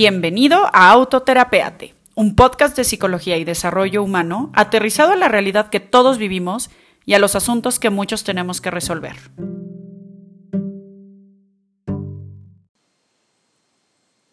Bienvenido 0.00 0.66
a 0.72 0.92
Autoterapeate, 0.92 1.92
un 2.14 2.36
podcast 2.36 2.76
de 2.76 2.84
psicología 2.84 3.36
y 3.36 3.42
desarrollo 3.42 4.00
humano 4.00 4.52
aterrizado 4.54 5.10
a 5.10 5.16
la 5.16 5.26
realidad 5.26 5.70
que 5.70 5.80
todos 5.80 6.18
vivimos 6.18 6.70
y 7.04 7.14
a 7.14 7.18
los 7.18 7.34
asuntos 7.34 7.80
que 7.80 7.90
muchos 7.90 8.22
tenemos 8.22 8.60
que 8.60 8.70
resolver. 8.70 9.16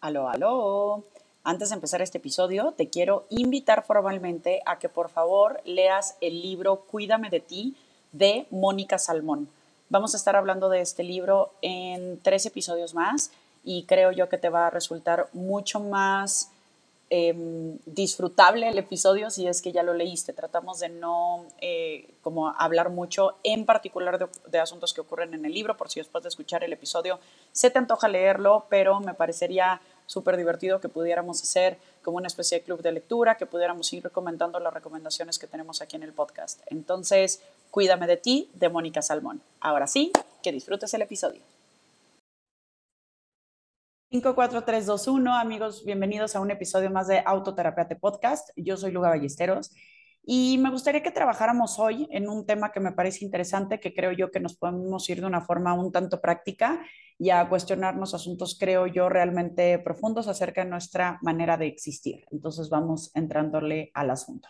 Aló, 0.00 0.28
aló. 0.28 1.02
Antes 1.42 1.70
de 1.70 1.74
empezar 1.74 2.00
este 2.00 2.18
episodio, 2.18 2.72
te 2.76 2.88
quiero 2.88 3.26
invitar 3.28 3.84
formalmente 3.84 4.62
a 4.66 4.78
que 4.78 4.88
por 4.88 5.10
favor 5.10 5.60
leas 5.64 6.16
el 6.20 6.42
libro 6.42 6.82
Cuídame 6.88 7.28
de 7.28 7.40
ti 7.40 7.74
de 8.12 8.46
Mónica 8.50 9.00
Salmón. 9.00 9.48
Vamos 9.88 10.14
a 10.14 10.16
estar 10.16 10.36
hablando 10.36 10.68
de 10.68 10.80
este 10.80 11.02
libro 11.02 11.50
en 11.60 12.20
tres 12.22 12.46
episodios 12.46 12.94
más 12.94 13.32
y 13.66 13.82
creo 13.82 14.12
yo 14.12 14.30
que 14.30 14.38
te 14.38 14.48
va 14.48 14.68
a 14.68 14.70
resultar 14.70 15.28
mucho 15.34 15.80
más 15.80 16.50
em, 17.10 17.76
disfrutable 17.84 18.68
el 18.68 18.78
episodio 18.78 19.28
si 19.28 19.46
es 19.46 19.60
que 19.60 19.72
ya 19.72 19.82
lo 19.82 19.92
leíste. 19.92 20.32
Tratamos 20.32 20.80
de 20.80 20.88
no 20.88 21.44
eh, 21.60 22.08
como 22.22 22.48
hablar 22.48 22.88
mucho 22.88 23.34
en 23.42 23.66
particular 23.66 24.18
de, 24.18 24.28
de, 24.48 24.58
asuntos 24.58 24.94
que 24.94 25.02
ocurren 25.02 25.34
en 25.34 25.44
el 25.44 25.52
libro, 25.52 25.76
por 25.76 25.90
si 25.90 26.00
después 26.00 26.22
de 26.24 26.28
escuchar 26.28 26.64
el 26.64 26.72
episodio 26.72 27.20
se 27.52 27.68
te 27.70 27.78
antoja 27.78 28.08
leerlo, 28.08 28.64
pero 28.70 29.00
me 29.00 29.12
parecería 29.12 29.82
súper 30.06 30.38
divertido 30.38 30.80
que 30.80 30.88
pudiéramos 30.88 31.42
hacer 31.42 31.76
como 32.02 32.16
una 32.16 32.28
especie 32.28 32.58
de 32.58 32.64
club 32.64 32.80
de 32.80 32.92
lectura, 32.92 33.36
que 33.36 33.44
pudiéramos 33.44 33.92
ir 33.92 34.04
recomendando 34.04 34.60
las 34.60 34.72
recomendaciones 34.72 35.38
que 35.38 35.48
tenemos 35.48 35.82
aquí 35.82 35.96
en 35.96 36.04
el 36.04 36.12
podcast. 36.12 36.60
Entonces, 36.70 37.42
Cuídame 37.76 38.06
de 38.06 38.16
ti, 38.16 38.48
de 38.54 38.70
Mónica 38.70 39.02
Salmón. 39.02 39.42
Ahora 39.60 39.86
sí, 39.86 40.10
que 40.42 40.50
disfrutes 40.50 40.94
el 40.94 41.02
episodio. 41.02 41.42
54321, 44.22 45.34
amigos, 45.34 45.84
bienvenidos 45.84 46.34
a 46.34 46.40
un 46.40 46.50
episodio 46.50 46.90
más 46.90 47.06
de 47.06 47.22
Autoterapeate 47.24 47.96
Podcast. 47.96 48.48
Yo 48.56 48.78
soy 48.78 48.90
Luga 48.90 49.10
Ballesteros 49.10 49.74
y 50.22 50.56
me 50.56 50.70
gustaría 50.70 51.02
que 51.02 51.10
trabajáramos 51.10 51.78
hoy 51.78 52.08
en 52.10 52.30
un 52.30 52.46
tema 52.46 52.72
que 52.72 52.80
me 52.80 52.92
parece 52.92 53.26
interesante, 53.26 53.78
que 53.78 53.92
creo 53.92 54.12
yo 54.12 54.30
que 54.30 54.40
nos 54.40 54.56
podemos 54.56 55.06
ir 55.10 55.20
de 55.20 55.26
una 55.26 55.42
forma 55.42 55.74
un 55.74 55.92
tanto 55.92 56.22
práctica 56.22 56.82
y 57.18 57.28
a 57.28 57.46
cuestionarnos 57.46 58.14
asuntos, 58.14 58.56
creo 58.58 58.86
yo, 58.86 59.10
realmente 59.10 59.78
profundos 59.80 60.28
acerca 60.28 60.64
de 60.64 60.70
nuestra 60.70 61.18
manera 61.20 61.58
de 61.58 61.66
existir. 61.66 62.24
Entonces 62.30 62.70
vamos 62.70 63.10
entrándole 63.14 63.90
al 63.92 64.08
asunto. 64.08 64.48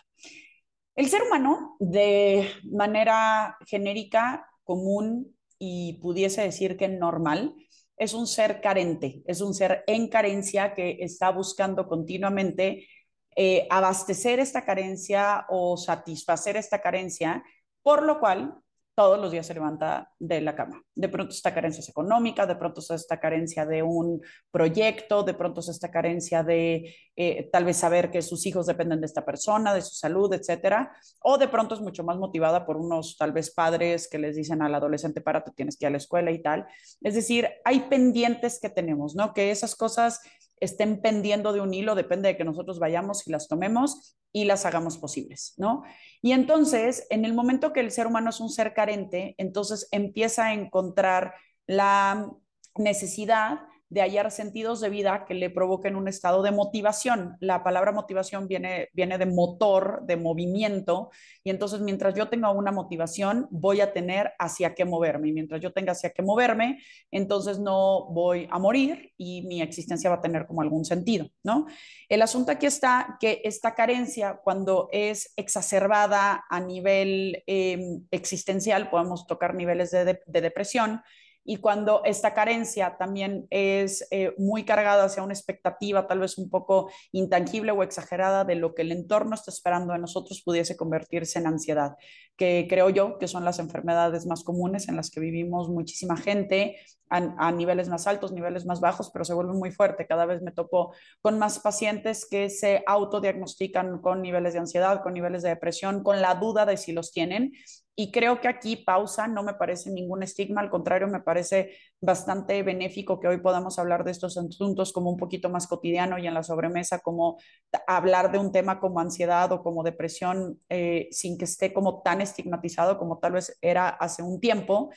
El 0.95 1.07
ser 1.07 1.23
humano, 1.23 1.75
de 1.79 2.49
manera 2.71 3.57
genérica, 3.65 4.47
común 4.63 5.35
y 5.59 5.99
pudiese 6.01 6.41
decir 6.41 6.77
que 6.77 6.87
normal, 6.87 7.53
es 7.97 8.13
un 8.13 8.27
ser 8.27 8.61
carente, 8.61 9.23
es 9.25 9.41
un 9.41 9.53
ser 9.53 9.83
en 9.87 10.07
carencia 10.07 10.73
que 10.73 10.97
está 11.01 11.31
buscando 11.31 11.87
continuamente 11.87 12.87
eh, 13.35 13.67
abastecer 13.69 14.39
esta 14.39 14.63
carencia 14.63 15.45
o 15.49 15.77
satisfacer 15.77 16.57
esta 16.57 16.81
carencia, 16.81 17.43
por 17.81 18.03
lo 18.03 18.19
cual 18.19 18.55
todos 18.97 19.19
los 19.19 19.31
días 19.31 19.45
se 19.45 19.53
levanta 19.53 20.11
de 20.17 20.41
la 20.41 20.55
cama. 20.55 20.81
De 20.95 21.07
pronto 21.07 21.31
esta 21.31 21.53
carencia 21.53 21.83
económica, 21.87 22.47
de 22.47 22.55
pronto 22.55 22.79
es 22.79 22.89
esta 22.89 23.19
carencia 23.19 23.63
de 23.63 23.83
un 23.83 24.23
proyecto, 24.49 25.21
de 25.21 25.35
pronto 25.35 25.59
es 25.59 25.67
esta 25.69 25.91
carencia 25.91 26.41
de 26.41 26.95
eh, 27.15 27.47
tal 27.51 27.63
vez 27.63 27.77
saber 27.77 28.09
que 28.09 28.23
sus 28.23 28.47
hijos 28.47 28.65
dependen 28.65 28.99
de 28.99 29.05
esta 29.05 29.23
persona, 29.23 29.75
de 29.75 29.83
su 29.83 29.93
salud, 29.93 30.33
etcétera. 30.33 30.91
O 31.21 31.37
de 31.37 31.47
pronto 31.47 31.75
es 31.75 31.81
mucho 31.81 32.03
más 32.03 32.17
motivada 32.17 32.65
por 32.65 32.77
unos 32.77 33.17
tal 33.19 33.33
vez 33.33 33.53
padres 33.53 34.07
que 34.09 34.17
les 34.17 34.35
dicen 34.35 34.63
al 34.63 34.73
adolescente, 34.73 35.21
para, 35.21 35.43
tú 35.43 35.51
tienes 35.51 35.77
que 35.77 35.85
ir 35.85 35.89
a 35.89 35.91
la 35.91 35.97
escuela 35.97 36.31
y 36.31 36.41
tal. 36.41 36.65
Es 37.01 37.13
decir, 37.13 37.47
hay 37.65 37.81
pendientes 37.81 38.59
que 38.59 38.71
tenemos, 38.71 39.13
¿no? 39.13 39.31
Que 39.31 39.51
esas 39.51 39.75
cosas 39.75 40.21
estén 40.59 41.01
pendiendo 41.01 41.53
de 41.53 41.61
un 41.61 41.73
hilo, 41.73 41.95
depende 41.95 42.29
de 42.29 42.37
que 42.37 42.43
nosotros 42.43 42.79
vayamos 42.79 43.27
y 43.27 43.31
las 43.31 43.47
tomemos 43.47 44.17
y 44.31 44.45
las 44.45 44.65
hagamos 44.65 44.97
posibles, 44.97 45.53
¿no? 45.57 45.83
Y 46.21 46.31
entonces, 46.31 47.05
en 47.09 47.25
el 47.25 47.33
momento 47.33 47.73
que 47.73 47.79
el 47.79 47.91
ser 47.91 48.07
humano 48.07 48.29
es 48.29 48.39
un 48.39 48.49
ser 48.49 48.73
carente, 48.73 49.35
entonces 49.37 49.87
empieza 49.91 50.47
a 50.47 50.53
encontrar 50.53 51.33
la 51.67 52.31
necesidad 52.75 53.59
de 53.89 54.01
hallar 54.01 54.31
sentidos 54.31 54.81
de 54.81 54.89
vida 54.89 55.25
que 55.25 55.33
le 55.33 55.49
provoquen 55.49 55.95
un 55.95 56.07
estado 56.07 56.43
de 56.43 56.51
motivación. 56.51 57.37
La 57.39 57.63
palabra 57.63 57.91
motivación 57.91 58.47
viene, 58.47 58.89
viene 58.93 59.17
de 59.17 59.25
motor, 59.25 60.01
de 60.05 60.17
movimiento, 60.17 61.09
y 61.43 61.51
entonces 61.51 61.79
mientras 61.79 62.13
yo 62.13 62.27
tenga 62.27 62.51
una 62.51 62.71
motivación, 62.71 63.47
voy 63.49 63.79
a 63.79 63.93
tener 63.93 64.33
hacia 64.39 64.75
qué 64.75 64.83
moverme, 64.83 65.29
y 65.29 65.33
mientras 65.33 65.61
yo 65.61 65.71
tenga 65.71 65.93
hacia 65.93 66.09
qué 66.09 66.21
moverme, 66.21 66.79
entonces 67.11 67.59
no 67.59 68.07
voy 68.11 68.47
a 68.51 68.59
morir 68.59 69.13
y 69.17 69.43
mi 69.43 69.61
existencia 69.61 70.09
va 70.09 70.17
a 70.17 70.21
tener 70.21 70.47
como 70.47 70.61
algún 70.61 70.83
sentido, 70.83 71.27
¿no? 71.43 71.67
El 72.09 72.21
asunto 72.21 72.51
aquí 72.51 72.65
está 72.65 73.17
que 73.19 73.41
esta 73.45 73.73
carencia, 73.73 74.41
cuando 74.43 74.89
es 74.91 75.33
exacerbada 75.37 76.43
a 76.49 76.59
nivel 76.59 77.43
eh, 77.47 77.99
existencial, 78.11 78.89
podemos 78.89 79.27
tocar 79.27 79.55
niveles 79.55 79.91
de, 79.91 80.19
de 80.25 80.41
depresión, 80.41 81.01
y 81.49 81.57
cuando 81.57 82.01
esta 82.03 82.33
carencia 82.33 82.97
también 82.99 83.47
es 83.49 84.05
eh, 84.11 84.33
muy 84.37 84.65
cargada 84.65 85.05
hacia 85.05 85.23
una 85.23 85.33
expectativa 85.33 86.05
tal 86.05 86.19
vez 86.19 86.37
un 86.37 86.49
poco 86.49 86.91
intangible 87.13 87.71
o 87.71 87.83
exagerada 87.83 88.43
de 88.43 88.55
lo 88.55 88.75
que 88.75 88.81
el 88.81 88.91
entorno 88.91 89.33
está 89.33 89.49
esperando 89.49 89.93
de 89.93 89.99
nosotros, 89.99 90.41
pudiese 90.43 90.75
convertirse 90.75 91.39
en 91.39 91.47
ansiedad, 91.47 91.95
que 92.35 92.67
creo 92.69 92.89
yo 92.89 93.17
que 93.17 93.29
son 93.29 93.45
las 93.45 93.59
enfermedades 93.59 94.25
más 94.25 94.43
comunes 94.43 94.89
en 94.89 94.97
las 94.97 95.09
que 95.09 95.21
vivimos 95.21 95.69
muchísima 95.69 96.17
gente 96.17 96.75
a, 97.09 97.19
a 97.37 97.51
niveles 97.53 97.87
más 97.87 98.07
altos, 98.07 98.33
niveles 98.33 98.65
más 98.65 98.81
bajos, 98.81 99.09
pero 99.13 99.23
se 99.23 99.33
vuelve 99.33 99.53
muy 99.53 99.71
fuerte. 99.71 100.05
Cada 100.05 100.25
vez 100.25 100.41
me 100.41 100.51
topo 100.51 100.93
con 101.21 101.39
más 101.39 101.59
pacientes 101.59 102.27
que 102.29 102.49
se 102.49 102.83
autodiagnostican 102.85 104.01
con 104.01 104.21
niveles 104.21 104.51
de 104.51 104.59
ansiedad, 104.59 105.01
con 105.01 105.13
niveles 105.13 105.43
de 105.43 105.49
depresión, 105.49 106.03
con 106.03 106.21
la 106.21 106.35
duda 106.35 106.65
de 106.65 106.75
si 106.75 106.91
los 106.91 107.13
tienen 107.13 107.53
y 107.99 108.11
creo 108.11 108.39
que 108.39 108.47
aquí 108.47 108.75
pausa 108.75 109.27
no 109.27 109.41
me 109.41 109.55
parece 109.55 109.89
ningún 109.89 110.21
estigma, 110.21 110.61
al 110.61 110.69
contrario, 110.69 111.07
me 111.07 111.19
parece 111.19 111.71
bastante 111.99 112.61
benéfico 112.61 113.19
que 113.19 113.27
hoy 113.27 113.39
podamos 113.39 113.79
hablar 113.79 114.03
de 114.03 114.11
estos 114.11 114.37
asuntos 114.37 114.93
como 114.93 115.09
un 115.09 115.17
poquito 115.17 115.49
más 115.49 115.65
cotidiano 115.65 116.19
y 116.19 116.27
en 116.27 116.35
la 116.35 116.43
sobremesa, 116.43 116.99
como 116.99 117.39
hablar 117.87 118.31
de 118.31 118.37
un 118.37 118.51
tema 118.51 118.79
como 118.79 118.99
ansiedad 118.99 119.51
o 119.51 119.63
como 119.63 119.81
depresión 119.81 120.61
eh, 120.69 121.07
sin 121.09 121.39
que 121.39 121.45
esté 121.45 121.73
como 121.73 122.03
tan 122.03 122.21
estigmatizado 122.21 122.99
como 122.99 123.17
tal 123.17 123.31
vez 123.31 123.57
era 123.61 123.89
hace 123.89 124.21
un 124.21 124.39
tiempo, 124.39 124.91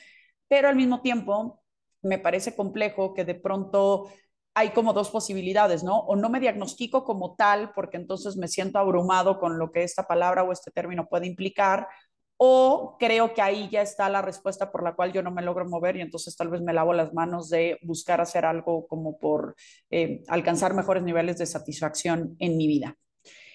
pero 0.47 0.69
al 0.69 0.75
mismo 0.75 1.01
tiempo 1.01 1.59
me 2.03 2.19
parece 2.19 2.55
complejo 2.55 3.15
que 3.15 3.25
de 3.25 3.33
pronto 3.33 4.11
hay 4.53 4.71
como 4.71 4.93
dos 4.93 5.09
posibilidades, 5.09 5.83
¿no? 5.83 5.99
O 6.01 6.15
no 6.15 6.29
me 6.29 6.39
diagnostico 6.39 7.03
como 7.03 7.35
tal 7.35 7.71
porque 7.73 7.97
entonces 7.97 8.37
me 8.37 8.47
siento 8.47 8.77
abrumado 8.79 9.39
con 9.39 9.57
lo 9.57 9.71
que 9.71 9.83
esta 9.83 10.03
palabra 10.07 10.43
o 10.43 10.51
este 10.51 10.69
término 10.71 11.07
puede 11.07 11.25
implicar, 11.25 11.87
o 12.43 12.97
creo 12.97 13.35
que 13.35 13.41
ahí 13.43 13.69
ya 13.69 13.83
está 13.83 14.09
la 14.09 14.23
respuesta 14.23 14.71
por 14.71 14.83
la 14.83 14.95
cual 14.95 15.13
yo 15.13 15.21
no 15.21 15.29
me 15.29 15.43
logro 15.43 15.63
mover 15.69 15.97
y 15.97 16.01
entonces 16.01 16.35
tal 16.35 16.49
vez 16.49 16.59
me 16.59 16.73
lavo 16.73 16.91
las 16.91 17.13
manos 17.13 17.49
de 17.51 17.77
buscar 17.83 18.19
hacer 18.19 18.45
algo 18.45 18.87
como 18.87 19.19
por 19.19 19.55
eh, 19.91 20.23
alcanzar 20.27 20.73
mejores 20.73 21.03
niveles 21.03 21.37
de 21.37 21.45
satisfacción 21.45 22.35
en 22.39 22.57
mi 22.57 22.65
vida. 22.65 22.97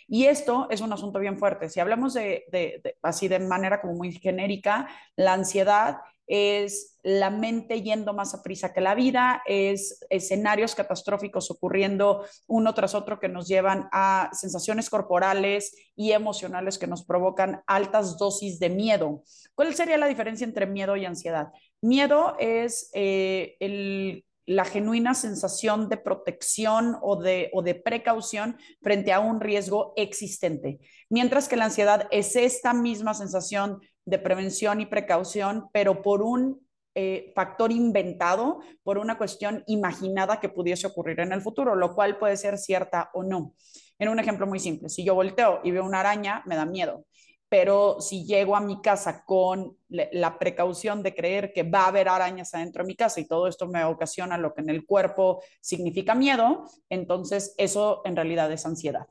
Y 0.08 0.26
esto 0.26 0.68
es 0.70 0.80
un 0.80 0.92
asunto 0.92 1.18
bien 1.18 1.38
fuerte. 1.38 1.68
Si 1.68 1.80
hablamos 1.80 2.14
de, 2.14 2.96
así 3.02 3.28
de 3.28 3.40
manera 3.40 3.80
como 3.80 3.94
muy 3.94 4.12
genérica, 4.12 4.88
la 5.16 5.32
ansiedad 5.32 5.98
es 6.28 6.98
la 7.02 7.30
mente 7.30 7.82
yendo 7.82 8.12
más 8.12 8.34
a 8.34 8.42
prisa 8.42 8.72
que 8.72 8.80
la 8.80 8.96
vida, 8.96 9.42
es 9.46 10.04
escenarios 10.10 10.74
catastróficos 10.74 11.50
ocurriendo 11.52 12.24
uno 12.48 12.74
tras 12.74 12.96
otro 12.96 13.20
que 13.20 13.28
nos 13.28 13.46
llevan 13.46 13.88
a 13.92 14.30
sensaciones 14.32 14.90
corporales 14.90 15.76
y 15.94 16.12
emocionales 16.12 16.78
que 16.78 16.88
nos 16.88 17.04
provocan 17.04 17.62
altas 17.66 18.18
dosis 18.18 18.58
de 18.58 18.70
miedo. 18.70 19.22
¿Cuál 19.54 19.72
sería 19.74 19.98
la 19.98 20.08
diferencia 20.08 20.44
entre 20.44 20.66
miedo 20.66 20.96
y 20.96 21.04
ansiedad? 21.04 21.52
Miedo 21.80 22.34
es 22.40 22.90
eh, 22.94 23.56
el 23.60 24.25
la 24.46 24.64
genuina 24.64 25.14
sensación 25.14 25.88
de 25.88 25.96
protección 25.96 26.96
o 27.02 27.20
de, 27.20 27.50
o 27.52 27.62
de 27.62 27.74
precaución 27.74 28.56
frente 28.80 29.12
a 29.12 29.20
un 29.20 29.40
riesgo 29.40 29.92
existente, 29.96 30.78
mientras 31.10 31.48
que 31.48 31.56
la 31.56 31.66
ansiedad 31.66 32.06
es 32.10 32.36
esta 32.36 32.72
misma 32.72 33.12
sensación 33.14 33.80
de 34.04 34.18
prevención 34.18 34.80
y 34.80 34.86
precaución, 34.86 35.68
pero 35.72 36.00
por 36.00 36.22
un 36.22 36.64
eh, 36.94 37.32
factor 37.34 37.72
inventado, 37.72 38.60
por 38.82 38.98
una 38.98 39.18
cuestión 39.18 39.64
imaginada 39.66 40.40
que 40.40 40.48
pudiese 40.48 40.86
ocurrir 40.86 41.20
en 41.20 41.32
el 41.32 41.42
futuro, 41.42 41.74
lo 41.74 41.94
cual 41.94 42.16
puede 42.16 42.36
ser 42.36 42.56
cierta 42.56 43.10
o 43.12 43.22
no. 43.22 43.54
En 43.98 44.08
un 44.08 44.18
ejemplo 44.18 44.46
muy 44.46 44.60
simple, 44.60 44.88
si 44.88 45.04
yo 45.04 45.14
volteo 45.14 45.60
y 45.64 45.72
veo 45.72 45.84
una 45.84 46.00
araña, 46.00 46.42
me 46.46 46.56
da 46.56 46.64
miedo 46.64 47.04
pero 47.48 48.00
si 48.00 48.24
llego 48.24 48.56
a 48.56 48.60
mi 48.60 48.80
casa 48.80 49.24
con 49.24 49.76
la 49.88 50.38
precaución 50.38 51.02
de 51.02 51.14
creer 51.14 51.52
que 51.52 51.62
va 51.62 51.84
a 51.84 51.88
haber 51.88 52.08
arañas 52.08 52.54
adentro 52.54 52.82
de 52.82 52.88
mi 52.88 52.96
casa 52.96 53.20
y 53.20 53.26
todo 53.26 53.46
esto 53.46 53.68
me 53.68 53.84
ocasiona 53.84 54.36
lo 54.36 54.52
que 54.52 54.62
en 54.62 54.70
el 54.70 54.84
cuerpo 54.84 55.42
significa 55.60 56.14
miedo, 56.14 56.64
entonces 56.88 57.54
eso 57.56 58.02
en 58.04 58.16
realidad 58.16 58.50
es 58.50 58.66
ansiedad. 58.66 59.06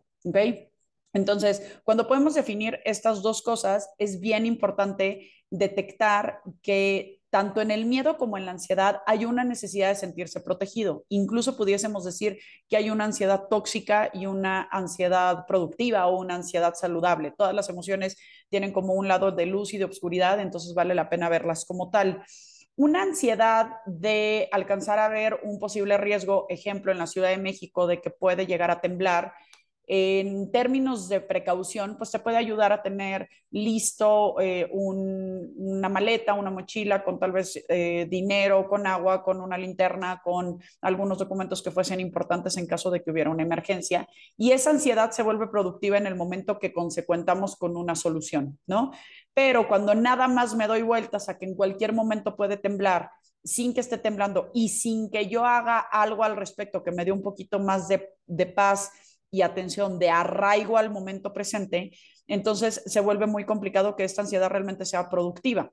Entonces, 1.14 1.80
cuando 1.86 2.08
podemos 2.08 2.34
definir 2.34 2.80
estas 2.84 3.22
dos 3.22 3.42
cosas, 3.42 3.90
es 3.98 4.20
bien 4.20 4.46
importante 4.46 5.32
detectar 5.50 6.42
que 6.62 7.22
tanto 7.30 7.62
en 7.62 7.72
el 7.72 7.86
miedo 7.86 8.18
como 8.18 8.38
en 8.38 8.46
la 8.46 8.52
ansiedad 8.52 9.02
hay 9.06 9.26
una 9.26 9.44
necesidad 9.44 9.90
de 9.90 9.96
sentirse 9.96 10.42
protegido. 10.42 11.04
Incluso 11.10 11.58
pudiésemos 11.58 12.06
decir 12.06 12.40
que 12.70 12.78
hay 12.78 12.90
una 12.90 13.06
ansiedad 13.06 13.48
tóxica 13.50 14.10
y 14.14 14.26
una 14.26 14.68
ansiedad 14.72 15.46
productiva 15.48 16.08
o 16.08 16.18
una 16.20 16.36
ansiedad 16.36 16.74
saludable. 16.76 17.34
Todas 17.38 17.54
las 17.54 17.70
emociones 17.70 18.18
tienen 18.50 18.72
como 18.72 18.94
un 18.94 19.08
lado 19.08 19.32
de 19.32 19.46
luz 19.46 19.74
y 19.74 19.78
de 19.78 19.86
oscuridad, 19.86 20.40
entonces 20.40 20.74
vale 20.74 20.96
la 20.96 21.10
pena 21.10 21.30
verlas 21.30 21.66
como 21.66 21.90
tal 21.90 22.24
una 22.78 23.04
ansiedad 23.04 23.78
de 23.86 24.50
alcanzar 24.52 25.00
a 25.00 25.08
ver 25.08 25.40
un 25.44 25.60
posible 25.60 25.98
riesgo, 25.98 26.46
ejemplo, 26.50 26.92
en 26.92 26.98
la 26.98 27.08
Ciudad 27.08 27.30
de 27.30 27.38
México, 27.38 27.88
de 27.88 28.02
que 28.02 28.10
puede 28.10 28.46
llegar 28.46 28.70
a 28.70 28.82
temblar, 28.82 29.34
en 29.88 30.52
términos 30.52 31.08
de 31.10 31.22
precaución, 31.22 31.98
pues 31.98 32.12
te 32.12 32.20
puede 32.20 32.38
ayudar 32.38 32.72
a 32.72 32.82
tener 32.82 33.30
listo 33.52 34.40
eh, 34.40 34.68
una 34.72 35.90
maleta, 35.90 36.34
una 36.34 36.52
mochila 36.52 37.04
con 37.04 37.20
tal 37.20 37.32
vez 37.32 37.64
eh, 37.70 38.08
dinero, 38.10 38.68
con 38.68 38.88
agua, 38.88 39.24
con 39.24 39.42
una 39.42 39.58
linterna, 39.58 40.22
con 40.24 40.60
algunos 40.82 41.18
documentos 41.18 41.62
que 41.62 41.72
fuesen 41.72 42.00
importantes 42.00 42.58
en 42.58 42.68
caso 42.68 42.92
de 42.92 43.02
que 43.02 43.12
hubiera 43.12 43.30
una 43.30 43.44
emergencia. 43.44 44.08
Y 44.38 44.52
esa 44.52 44.72
ansiedad 44.72 45.12
se 45.12 45.24
vuelve 45.24 45.48
productiva 45.48 45.98
en 45.98 46.08
el 46.08 46.16
momento 46.16 46.60
que 46.60 46.74
consecuentamos 46.74 47.56
con 47.56 47.78
una 47.78 47.96
solución, 47.96 48.60
¿no? 48.66 48.92
Pero 49.34 49.68
cuando 49.68 49.94
nada 49.96 50.28
más 50.28 50.56
me 50.56 50.68
doy 50.68 50.82
vueltas 50.82 51.30
a 51.30 51.38
que 51.38 51.46
en 51.46 51.56
cualquier 51.56 51.94
momento 51.94 52.36
puede 52.36 52.58
temblar, 52.58 53.12
sin 53.44 53.74
que 53.74 53.82
esté 53.82 53.98
temblando 54.00 54.50
y 54.54 54.70
sin 54.70 55.10
que 55.12 55.28
yo 55.28 55.46
haga 55.46 55.80
algo 55.80 56.24
al 56.24 56.36
respecto 56.36 56.84
que 56.84 56.92
me 56.92 57.06
dé 57.06 57.12
un 57.12 57.22
poquito 57.22 57.60
más 57.60 57.88
de, 57.88 58.10
de 58.26 58.48
paz, 58.48 58.92
y 59.32 59.42
atención 59.42 60.00
de 60.00 60.10
arraigo 60.10 60.78
al 60.78 60.90
momento 60.90 61.34
presente, 61.34 61.92
entonces 62.28 62.82
se 62.86 63.00
vuelve 63.00 63.28
muy 63.28 63.46
complicado 63.46 63.96
que 63.96 64.04
esta 64.04 64.22
ansiedad 64.22 64.50
realmente 64.50 64.86
sea 64.86 65.10
productiva. 65.10 65.72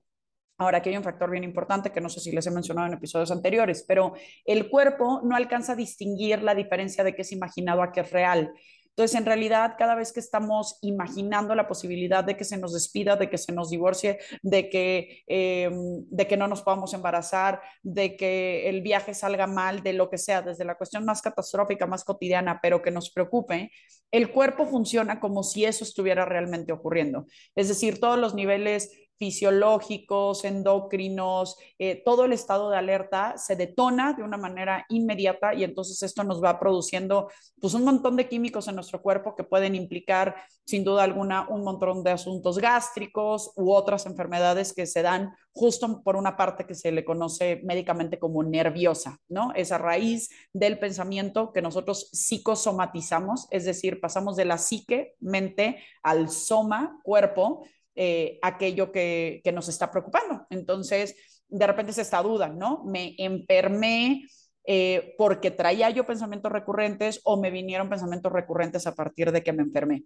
Ahora, 0.59 0.79
aquí 0.79 0.91
hay 0.91 0.97
un 0.97 1.03
factor 1.03 1.31
bien 1.31 1.45
importante 1.45 1.91
que 1.91 2.01
no 2.01 2.09
sé 2.09 2.21
si 2.21 2.31
les 2.31 2.47
he 2.47 2.51
mencionado 2.51 2.87
en 2.87 2.95
episodios 2.95 3.31
anteriores, 3.31 3.85
pero 3.87 4.15
el 4.45 4.69
cuerpo 4.69 5.21
no 5.25 5.35
alcanza 5.35 5.73
a 5.73 5.77
distinguir 5.77 6.43
la 6.43 6.55
diferencia 6.55 7.03
de 7.03 7.15
qué 7.15 7.23
es 7.23 7.33
imaginado 7.33 7.83
a 7.83 7.91
qué 7.91 8.01
es 8.01 8.11
real. 8.13 8.53
Entonces, 8.95 9.19
en 9.19 9.25
realidad, 9.25 9.77
cada 9.79 9.95
vez 9.95 10.13
que 10.13 10.21
estamos 10.21 10.79
imaginando 10.83 11.55
la 11.55 11.67
posibilidad 11.67 12.23
de 12.23 12.37
que 12.37 12.45
se 12.45 12.59
nos 12.59 12.75
despida, 12.75 13.17
de 13.17 13.31
que 13.31 13.39
se 13.39 13.53
nos 13.53 13.71
divorcie, 13.71 14.19
de 14.43 14.69
que, 14.69 15.23
eh, 15.27 15.71
de 15.73 16.27
que 16.27 16.37
no 16.37 16.47
nos 16.47 16.61
podamos 16.61 16.93
embarazar, 16.93 17.63
de 17.83 18.17
que 18.17 18.69
el 18.69 18.83
viaje 18.83 19.15
salga 19.15 19.47
mal, 19.47 19.83
de 19.83 19.95
lo 19.95 20.11
que 20.11 20.19
sea, 20.19 20.43
desde 20.43 20.67
la 20.67 20.75
cuestión 20.75 21.07
más 21.07 21.23
catastrófica, 21.23 21.87
más 21.87 22.05
cotidiana, 22.05 22.61
pero 22.63 22.83
que 22.83 22.91
nos 22.91 23.11
preocupe, 23.11 23.71
el 24.11 24.31
cuerpo 24.31 24.67
funciona 24.67 25.21
como 25.21 25.43
si 25.43 25.65
eso 25.65 25.85
estuviera 25.85 26.27
realmente 26.27 26.73
ocurriendo. 26.73 27.25
Es 27.55 27.69
decir, 27.69 27.99
todos 27.99 28.19
los 28.19 28.35
niveles 28.35 28.91
fisiológicos, 29.23 30.45
endocrinos, 30.45 31.57
eh, 31.79 32.03
todo 32.05 32.25
el 32.25 32.33
estado 32.33 32.71
de 32.71 32.77
alerta 32.77 33.39
se 33.39 33.55
detona 33.55 34.15
de 34.15 34.25
una 34.25 34.37
manera 34.37 34.85
inmediata 34.89 35.55
y 35.55 35.63
entonces 35.63 36.03
esto 36.03 36.25
nos 36.25 36.43
va 36.43 36.59
produciendo 36.59 37.29
pues 37.61 37.75
un 37.75 37.85
montón 37.85 38.17
de 38.17 38.29
químicos 38.29 38.67
en 38.67 38.75
nuestro 38.75 39.01
cuerpo 39.01 39.37
que 39.37 39.45
pueden 39.45 39.77
implicar 39.77 40.35
sin 40.65 40.83
duda 40.83 41.05
alguna 41.05 41.47
un 41.49 41.63
montón 41.63 42.03
de 42.03 42.11
asuntos 42.11 42.59
gástricos 42.59 43.53
u 43.55 43.73
otras 43.73 44.07
enfermedades 44.07 44.73
que 44.73 44.87
se 44.87 45.03
dan 45.03 45.33
justo 45.53 46.03
por 46.03 46.17
una 46.17 46.37
parte 46.37 46.67
que 46.67 46.75
se 46.75 46.91
le 46.91 47.05
conoce 47.05 47.61
médicamente 47.63 48.19
como 48.19 48.43
nerviosa, 48.43 49.21
¿no? 49.29 49.53
Esa 49.55 49.79
raíz 49.79 50.31
del 50.53 50.81
pensamiento 50.81 51.53
que 51.53 51.63
nosotros 51.63 52.09
psicosomatizamos, 52.13 53.47
es 53.53 53.67
decir, 53.67 54.01
pasamos 54.01 54.35
de 54.35 54.47
la 54.47 54.59
psique, 54.59 55.15
mente, 55.21 55.79
al 56.03 56.29
soma, 56.29 56.99
cuerpo, 57.05 57.65
eh, 57.95 58.39
aquello 58.43 58.91
que, 58.91 59.43
nos 59.53 59.69
está 59.69 59.91
preocupando. 59.91 60.47
Entonces, 60.51 61.15
de 61.49 61.67
repente 61.67 61.93
se 61.93 62.03
está 62.03 62.23
duda, 62.23 62.49
¿no? 62.49 62.85
Me 62.85 63.15
enfermé 63.19 64.27
eh, 64.65 65.15
porque 65.19 65.51
traía 65.51 65.91
yo 65.91 66.07
pensamientos 66.07 66.53
recurrentes 66.53 67.21
o 67.25 67.41
me 67.41 67.51
vinieron 67.51 67.91
pensamientos 67.91 68.33
recurrentes 68.33 68.87
a 68.87 68.95
partir 68.95 69.33
de 69.33 69.43
que 69.43 69.53
me 69.53 69.63
enfermé. 69.63 70.05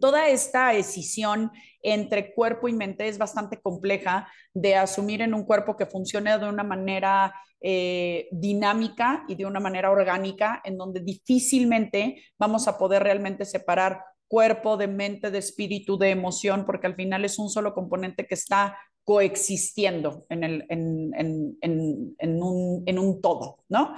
Toda 0.00 0.28
esta 0.28 0.72
decisión 0.72 1.50
entre 1.82 2.34
cuerpo 2.34 2.68
y 2.68 2.72
mente 2.72 3.06
es 3.06 3.18
bastante 3.18 3.60
compleja 3.60 4.28
de 4.54 4.76
asumir 4.76 5.20
en 5.20 5.34
un 5.34 5.44
cuerpo 5.44 5.76
que 5.76 5.84
funcione 5.84 6.38
de 6.38 6.48
una 6.48 6.64
manera 6.64 7.34
eh, 7.60 8.28
dinámica 8.30 9.24
y 9.28 9.34
de 9.34 9.46
una 9.46 9.60
manera 9.60 9.90
orgánica, 9.90 10.60
en 10.64 10.76
donde 10.78 11.00
difícilmente 11.00 12.22
vamos 12.38 12.66
a 12.68 12.76
poder 12.76 13.02
realmente 13.02 13.44
separar 13.44 14.02
cuerpo, 14.28 14.76
de 14.76 14.88
mente, 14.88 15.30
de 15.30 15.38
espíritu, 15.38 15.98
de 15.98 16.10
emoción, 16.10 16.64
porque 16.64 16.86
al 16.86 16.96
final 16.96 17.24
es 17.24 17.38
un 17.38 17.48
solo 17.48 17.74
componente 17.74 18.26
que 18.26 18.34
está 18.34 18.76
coexistiendo 19.04 20.24
en, 20.30 20.44
el, 20.44 20.66
en, 20.68 21.12
en, 21.60 22.42
un, 22.42 22.82
en 22.86 22.98
un 22.98 23.20
todo, 23.20 23.64
¿no? 23.68 23.94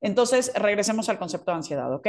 Entonces, 0.00 0.52
regresemos 0.54 1.08
al 1.08 1.18
concepto 1.18 1.50
de 1.50 1.56
ansiedad, 1.56 1.92
¿ok? 1.92 2.06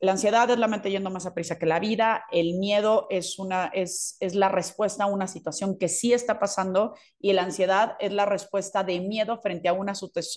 La 0.00 0.12
ansiedad 0.12 0.48
es 0.50 0.58
la 0.58 0.66
mente 0.66 0.90
yendo 0.90 1.10
más 1.10 1.26
a 1.26 1.34
prisa 1.34 1.58
que 1.58 1.66
la 1.66 1.78
vida, 1.78 2.24
el 2.32 2.54
miedo 2.54 3.06
es, 3.10 3.38
una, 3.38 3.66
es, 3.66 4.16
es 4.20 4.34
la 4.34 4.48
respuesta 4.48 5.04
a 5.04 5.08
una 5.08 5.26
situación 5.26 5.76
que 5.78 5.88
sí 5.88 6.14
está 6.14 6.40
pasando 6.40 6.94
y 7.20 7.34
la 7.34 7.42
ansiedad 7.42 7.96
es 8.00 8.10
la 8.12 8.24
respuesta 8.24 8.82
de 8.82 8.98
miedo 9.00 9.38
frente 9.42 9.68
a 9.68 9.74
una, 9.74 9.92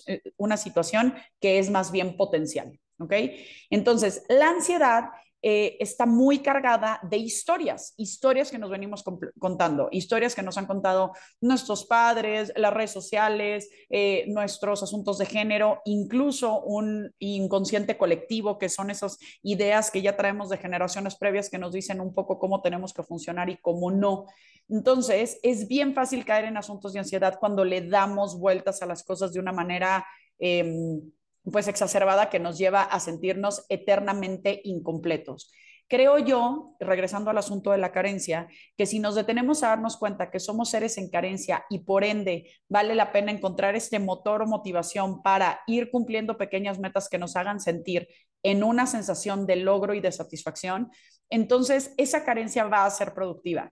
eh, 0.06 0.22
una 0.36 0.58
situación 0.58 1.14
que 1.40 1.58
es 1.58 1.70
más 1.70 1.92
bien 1.92 2.16
potencial, 2.16 2.78
¿ok? 2.98 3.14
Entonces, 3.70 4.24
la 4.28 4.50
ansiedad 4.50 5.04
eh, 5.46 5.76
está 5.78 6.06
muy 6.06 6.38
cargada 6.38 6.98
de 7.02 7.18
historias, 7.18 7.92
historias 7.98 8.50
que 8.50 8.56
nos 8.56 8.70
venimos 8.70 9.04
contando, 9.38 9.90
historias 9.92 10.34
que 10.34 10.42
nos 10.42 10.56
han 10.56 10.64
contado 10.64 11.12
nuestros 11.42 11.84
padres, 11.84 12.50
las 12.56 12.72
redes 12.72 12.92
sociales, 12.92 13.68
eh, 13.90 14.24
nuestros 14.28 14.82
asuntos 14.82 15.18
de 15.18 15.26
género, 15.26 15.82
incluso 15.84 16.62
un 16.62 17.14
inconsciente 17.18 17.98
colectivo, 17.98 18.56
que 18.56 18.70
son 18.70 18.88
esas 18.88 19.18
ideas 19.42 19.90
que 19.90 20.00
ya 20.00 20.16
traemos 20.16 20.48
de 20.48 20.56
generaciones 20.56 21.14
previas 21.14 21.50
que 21.50 21.58
nos 21.58 21.74
dicen 21.74 22.00
un 22.00 22.14
poco 22.14 22.38
cómo 22.38 22.62
tenemos 22.62 22.94
que 22.94 23.02
funcionar 23.02 23.50
y 23.50 23.58
cómo 23.58 23.90
no. 23.90 24.24
Entonces, 24.70 25.38
es 25.42 25.68
bien 25.68 25.92
fácil 25.92 26.24
caer 26.24 26.46
en 26.46 26.56
asuntos 26.56 26.94
de 26.94 27.00
ansiedad 27.00 27.36
cuando 27.38 27.66
le 27.66 27.82
damos 27.82 28.38
vueltas 28.38 28.80
a 28.80 28.86
las 28.86 29.04
cosas 29.04 29.34
de 29.34 29.40
una 29.40 29.52
manera... 29.52 30.06
Eh, 30.38 31.02
pues 31.50 31.68
exacerbada 31.68 32.30
que 32.30 32.38
nos 32.38 32.58
lleva 32.58 32.82
a 32.82 33.00
sentirnos 33.00 33.64
eternamente 33.68 34.60
incompletos. 34.64 35.52
Creo 35.86 36.18
yo, 36.18 36.76
regresando 36.80 37.30
al 37.30 37.36
asunto 37.36 37.70
de 37.70 37.78
la 37.78 37.92
carencia, 37.92 38.48
que 38.76 38.86
si 38.86 39.00
nos 39.00 39.14
detenemos 39.14 39.62
a 39.62 39.68
darnos 39.68 39.98
cuenta 39.98 40.30
que 40.30 40.40
somos 40.40 40.70
seres 40.70 40.96
en 40.96 41.10
carencia 41.10 41.66
y 41.68 41.80
por 41.80 42.04
ende 42.04 42.50
vale 42.68 42.94
la 42.94 43.12
pena 43.12 43.30
encontrar 43.30 43.76
este 43.76 43.98
motor 43.98 44.42
o 44.42 44.46
motivación 44.46 45.22
para 45.22 45.60
ir 45.66 45.90
cumpliendo 45.90 46.38
pequeñas 46.38 46.78
metas 46.78 47.10
que 47.10 47.18
nos 47.18 47.36
hagan 47.36 47.60
sentir 47.60 48.08
en 48.42 48.64
una 48.64 48.86
sensación 48.86 49.46
de 49.46 49.56
logro 49.56 49.92
y 49.92 50.00
de 50.00 50.12
satisfacción, 50.12 50.90
entonces 51.28 51.92
esa 51.98 52.24
carencia 52.24 52.64
va 52.64 52.86
a 52.86 52.90
ser 52.90 53.12
productiva 53.12 53.70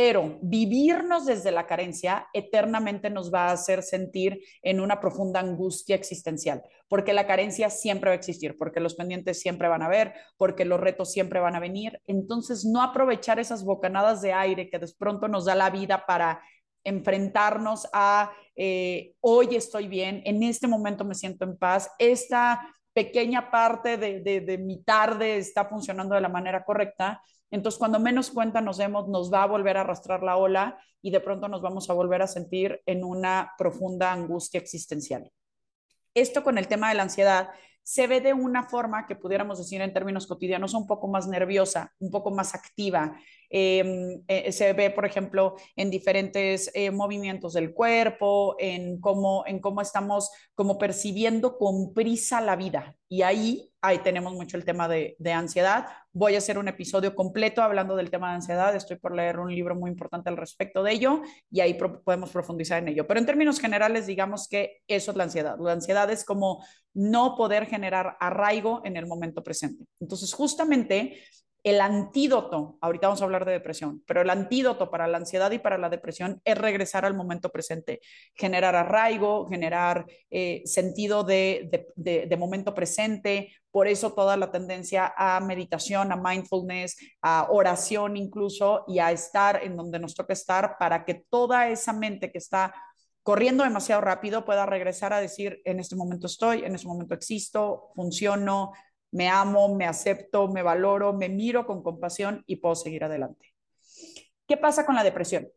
pero 0.00 0.38
vivirnos 0.42 1.26
desde 1.26 1.50
la 1.50 1.66
carencia 1.66 2.28
eternamente 2.32 3.10
nos 3.10 3.34
va 3.34 3.48
a 3.48 3.52
hacer 3.54 3.82
sentir 3.82 4.38
en 4.62 4.78
una 4.78 5.00
profunda 5.00 5.40
angustia 5.40 5.96
existencial, 5.96 6.62
porque 6.86 7.12
la 7.12 7.26
carencia 7.26 7.68
siempre 7.68 8.10
va 8.10 8.12
a 8.12 8.16
existir, 8.16 8.56
porque 8.56 8.78
los 8.78 8.94
pendientes 8.94 9.40
siempre 9.40 9.66
van 9.66 9.82
a 9.82 9.86
haber, 9.86 10.14
porque 10.36 10.64
los 10.64 10.78
retos 10.78 11.10
siempre 11.10 11.40
van 11.40 11.56
a 11.56 11.58
venir. 11.58 12.00
Entonces, 12.06 12.64
no 12.64 12.80
aprovechar 12.80 13.40
esas 13.40 13.64
bocanadas 13.64 14.22
de 14.22 14.32
aire 14.32 14.70
que 14.70 14.78
de 14.78 14.86
pronto 14.96 15.26
nos 15.26 15.46
da 15.46 15.56
la 15.56 15.68
vida 15.68 16.06
para 16.06 16.42
enfrentarnos 16.84 17.88
a 17.92 18.30
eh, 18.54 19.14
hoy 19.18 19.56
estoy 19.56 19.88
bien, 19.88 20.22
en 20.24 20.44
este 20.44 20.68
momento 20.68 21.04
me 21.04 21.16
siento 21.16 21.44
en 21.44 21.58
paz, 21.58 21.90
esta 21.98 22.72
pequeña 22.92 23.50
parte 23.50 23.96
de, 23.96 24.20
de 24.20 24.58
mi 24.58 24.80
tarde 24.84 25.38
está 25.38 25.64
funcionando 25.64 26.14
de 26.14 26.20
la 26.20 26.28
manera 26.28 26.64
correcta, 26.64 27.20
entonces, 27.50 27.78
cuando 27.78 27.98
menos 27.98 28.30
cuenta 28.30 28.60
nos 28.60 28.76
demos, 28.76 29.08
nos 29.08 29.32
va 29.32 29.42
a 29.42 29.46
volver 29.46 29.76
a 29.76 29.80
arrastrar 29.80 30.22
la 30.22 30.36
ola 30.36 30.78
y 31.00 31.10
de 31.10 31.20
pronto 31.20 31.48
nos 31.48 31.62
vamos 31.62 31.88
a 31.88 31.94
volver 31.94 32.22
a 32.22 32.26
sentir 32.26 32.82
en 32.84 33.04
una 33.04 33.52
profunda 33.56 34.12
angustia 34.12 34.60
existencial. 34.60 35.30
Esto 36.14 36.42
con 36.42 36.58
el 36.58 36.68
tema 36.68 36.88
de 36.88 36.96
la 36.96 37.04
ansiedad 37.04 37.50
se 37.82 38.06
ve 38.06 38.20
de 38.20 38.34
una 38.34 38.64
forma 38.64 39.06
que 39.06 39.16
pudiéramos 39.16 39.58
decir 39.58 39.80
en 39.80 39.94
términos 39.94 40.26
cotidianos 40.26 40.74
un 40.74 40.86
poco 40.86 41.08
más 41.08 41.26
nerviosa, 41.26 41.94
un 42.00 42.10
poco 42.10 42.30
más 42.30 42.54
activa. 42.54 43.16
Em, 43.50 44.22
eh, 44.28 44.52
se 44.52 44.72
ve, 44.72 44.90
por 44.90 45.04
ejemplo, 45.06 45.56
en 45.76 45.90
diferentes 45.90 46.70
eh, 46.74 46.90
movimientos 46.90 47.54
del 47.54 47.72
cuerpo, 47.72 48.56
en 48.58 49.00
cómo, 49.00 49.44
en 49.46 49.58
cómo 49.60 49.80
estamos 49.80 50.30
percibiendo 50.78 51.56
con 51.56 51.94
prisa 51.94 52.40
la 52.40 52.56
vida. 52.56 52.96
Y 53.08 53.22
ahí, 53.22 53.70
ahí 53.80 53.98
tenemos 54.00 54.34
mucho 54.34 54.56
el 54.56 54.64
tema 54.64 54.88
de 54.88 55.32
ansiedad. 55.32 55.86
Voy 56.12 56.34
a 56.34 56.38
hacer 56.38 56.58
un 56.58 56.68
episodio 56.68 57.14
completo 57.14 57.62
hablando 57.62 57.94
del 57.94 58.10
tema 58.10 58.30
de 58.30 58.34
ansiedad. 58.36 58.74
Estoy 58.74 58.96
por 58.96 59.14
leer 59.14 59.38
un 59.38 59.54
libro 59.54 59.76
muy 59.76 59.90
importante 59.90 60.28
al 60.28 60.36
respecto 60.36 60.82
de 60.82 60.92
ello 60.92 61.22
y 61.50 61.60
ahí 61.60 61.74
podemos 61.74 62.30
profundizar 62.30 62.82
en 62.82 62.88
ello. 62.88 63.06
Pero 63.06 63.20
en 63.20 63.26
términos 63.26 63.60
generales, 63.60 64.06
digamos 64.06 64.48
que 64.48 64.82
eso 64.88 65.12
es 65.12 65.16
la 65.16 65.24
ansiedad. 65.24 65.56
La 65.60 65.72
ansiedad 65.72 66.10
es 66.10 66.24
como 66.24 66.64
no 66.92 67.36
poder 67.36 67.66
generar 67.66 68.16
arraigo 68.18 68.82
en 68.84 68.96
el 68.96 69.06
momento 69.06 69.44
presente. 69.44 69.84
Entonces, 70.00 70.34
justamente 70.34 71.22
el 71.68 71.80
antídoto, 71.80 72.78
ahorita 72.80 73.08
vamos 73.08 73.20
a 73.20 73.24
hablar 73.24 73.44
de 73.44 73.52
depresión, 73.52 74.02
pero 74.06 74.22
el 74.22 74.30
antídoto 74.30 74.90
para 74.90 75.06
la 75.06 75.18
ansiedad 75.18 75.50
y 75.50 75.58
para 75.58 75.78
la 75.78 75.88
depresión 75.88 76.40
es 76.44 76.58
regresar 76.58 77.04
al 77.04 77.14
momento 77.14 77.50
presente, 77.50 78.00
generar 78.34 78.74
arraigo, 78.74 79.48
generar 79.48 80.06
eh, 80.30 80.62
sentido 80.64 81.24
de, 81.24 81.86
de, 81.96 82.36
momento 82.36 82.74
presente, 82.74 83.52
por 83.70 83.88
eso 83.88 84.12
toda 84.12 84.36
la 84.36 84.50
tendencia 84.50 85.12
a 85.16 85.40
meditación, 85.40 86.12
a 86.12 86.16
mindfulness, 86.16 86.96
a 87.22 87.48
oración 87.50 88.16
incluso, 88.16 88.84
y 88.86 88.98
a 88.98 89.12
estar 89.12 89.62
en 89.62 89.76
donde 89.76 89.98
nos 89.98 90.14
toca 90.14 90.32
estar 90.32 90.76
para 90.78 91.04
que 91.04 91.14
toda 91.28 91.68
esa 91.68 91.92
mente 91.92 92.30
que 92.30 92.38
está 92.38 92.74
corriendo 93.28 93.62
demasiado 93.62 94.00
rápido 94.00 94.46
pueda 94.46 94.64
regresar 94.64 95.12
a 95.12 95.20
decir, 95.20 95.60
en 95.66 95.80
este 95.80 95.96
momento 95.96 96.26
estoy, 96.26 96.64
en 96.64 96.74
este 96.74 96.88
momento 96.88 97.14
existo, 97.14 97.90
funciono, 97.94 98.72
me 99.10 99.28
amo, 99.28 99.74
me 99.74 99.86
acepto, 99.86 100.48
me 100.48 100.62
valoro, 100.62 101.12
me 101.12 101.28
miro 101.28 101.66
con 101.66 101.82
compasión 101.82 102.44
y 102.46 102.56
puedo 102.56 102.74
seguir 102.74 103.04
adelante. 103.04 103.54
¿Qué 104.46 104.56
pasa 104.56 104.86
con 104.86 104.94
la 104.94 105.04
depresión? 105.04 105.48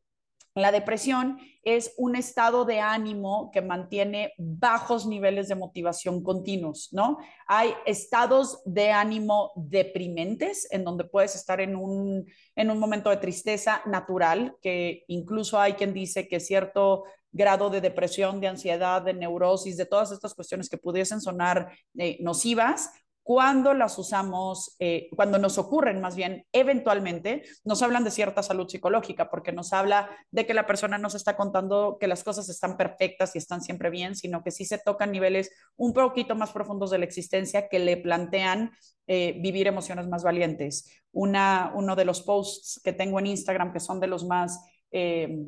La 0.54 0.74
depresión 0.74 1.40
es 1.64 1.94
un 1.98 2.18
estado 2.18 2.66
de 2.66 2.82
ánimo 2.82 3.52
que 3.54 3.62
mantiene 3.62 4.34
bajos 4.38 5.06
niveles 5.06 5.48
de 5.48 5.56
motivación 5.56 6.24
continuos, 6.24 6.90
¿no? 6.92 7.20
Hay 7.48 7.74
estados 7.86 8.62
de 8.66 8.92
ánimo 8.92 9.54
deprimentes 9.56 10.68
en 10.72 10.84
donde 10.84 11.06
puedes 11.06 11.36
estar 11.36 11.62
en 11.62 11.78
un, 11.78 12.26
en 12.56 12.70
un 12.70 12.80
momento 12.80 13.10
de 13.10 13.18
tristeza 13.18 13.82
natural, 13.86 14.58
que 14.62 15.06
incluso 15.08 15.58
hay 15.58 15.74
quien 15.74 15.94
dice 15.94 16.28
que 16.28 16.42
cierto 16.42 17.06
grado 17.32 17.70
de 17.70 17.80
depresión, 17.80 18.42
de 18.42 18.48
ansiedad, 18.48 19.02
de 19.02 19.14
neurosis, 19.14 19.78
de 19.78 19.86
todas 19.86 20.12
estas 20.12 20.34
cuestiones 20.34 20.68
que 20.68 20.78
pudiesen 20.78 21.22
sonar 21.22 21.72
eh, 21.98 22.18
nocivas, 22.20 22.92
cuando 23.24 23.74
las 23.74 23.98
usamos, 23.98 24.76
eh, 24.80 25.10
cuando 25.16 25.38
nos 25.38 25.58
ocurren 25.58 26.02
más 26.02 26.16
bien 26.16 26.46
eventualmente, 26.52 27.44
nos 27.64 27.82
hablan 27.82 28.04
de 28.04 28.12
cierta 28.12 28.42
salud 28.42 28.68
psicológica, 28.68 29.30
porque 29.30 29.52
nos 29.52 29.74
habla 29.74 30.10
de 30.32 30.46
que 30.46 30.54
la 30.54 30.66
persona 30.66 30.98
no 30.98 31.10
se 31.10 31.18
está 31.18 31.38
contando 31.38 31.98
que 32.00 32.08
las 32.08 32.24
cosas 32.24 32.50
están 32.50 32.78
perfectas 32.78 33.36
y 33.36 33.38
están 33.38 33.62
siempre 33.62 33.90
bien, 33.90 34.16
sino 34.16 34.44
que 34.44 34.52
sí 34.52 34.66
se 34.66 34.80
tocan 34.80 35.12
niveles 35.12 35.52
un 35.76 35.94
poquito 35.94 36.36
más 36.36 36.52
profundos 36.52 36.90
de 36.90 36.98
la 36.98 37.06
existencia 37.06 37.68
que 37.70 37.80
le 37.80 37.98
plantean 37.98 38.72
eh, 39.08 39.38
vivir 39.40 39.68
emociones 39.68 40.08
más 40.08 40.24
valientes. 40.24 40.90
Una, 41.12 41.72
uno 41.76 41.96
de 41.96 42.06
los 42.06 42.22
posts 42.22 42.82
que 42.84 42.94
tengo 42.94 43.20
en 43.20 43.28
Instagram, 43.28 43.72
que 43.72 43.80
son 43.80 44.00
de 44.00 44.08
los 44.08 44.26
más 44.26 44.60
eh, 44.92 45.46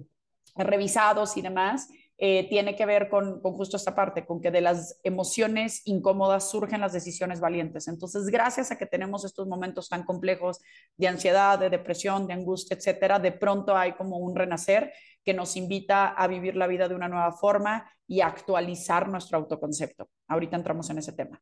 revisados 0.55 1.37
y 1.37 1.41
demás, 1.41 1.87
eh, 2.25 2.47
tiene 2.47 2.77
que 2.77 2.85
ver 2.85 3.09
con, 3.09 3.41
con, 3.41 3.51
justo 3.51 3.75
esta 3.75 3.95
parte, 3.95 4.25
con 4.25 4.39
que 4.39 4.49
de 4.49 4.61
las 4.61 4.97
emociones 5.03 5.81
incómodas 5.83 6.49
surgen 6.49 6.79
las 6.79 6.93
decisiones 6.93 7.41
valientes. 7.41 7.89
Entonces, 7.89 8.27
gracias 8.27 8.71
a 8.71 8.77
que 8.77 8.85
tenemos 8.85 9.25
estos 9.25 9.45
momentos 9.45 9.89
tan 9.89 10.05
complejos 10.05 10.61
de 10.95 11.09
ansiedad, 11.09 11.59
de 11.59 11.69
depresión, 11.69 12.25
de 12.25 12.31
angustia, 12.31 12.77
etcétera, 12.77 13.19
de 13.19 13.33
pronto 13.33 13.75
hay 13.75 13.91
como 13.95 14.19
un 14.19 14.37
renacer 14.37 14.93
que 15.25 15.33
nos 15.33 15.57
invita 15.57 16.07
a 16.07 16.27
vivir 16.27 16.55
la 16.55 16.67
vida 16.67 16.87
de 16.87 16.95
una 16.95 17.09
nueva 17.09 17.33
forma 17.33 17.91
y 18.07 18.21
a 18.21 18.27
actualizar 18.27 19.09
nuestro 19.09 19.37
autoconcepto. 19.39 20.09
Ahorita 20.29 20.55
entramos 20.55 20.89
en 20.91 20.99
ese 20.99 21.11
tema. 21.11 21.41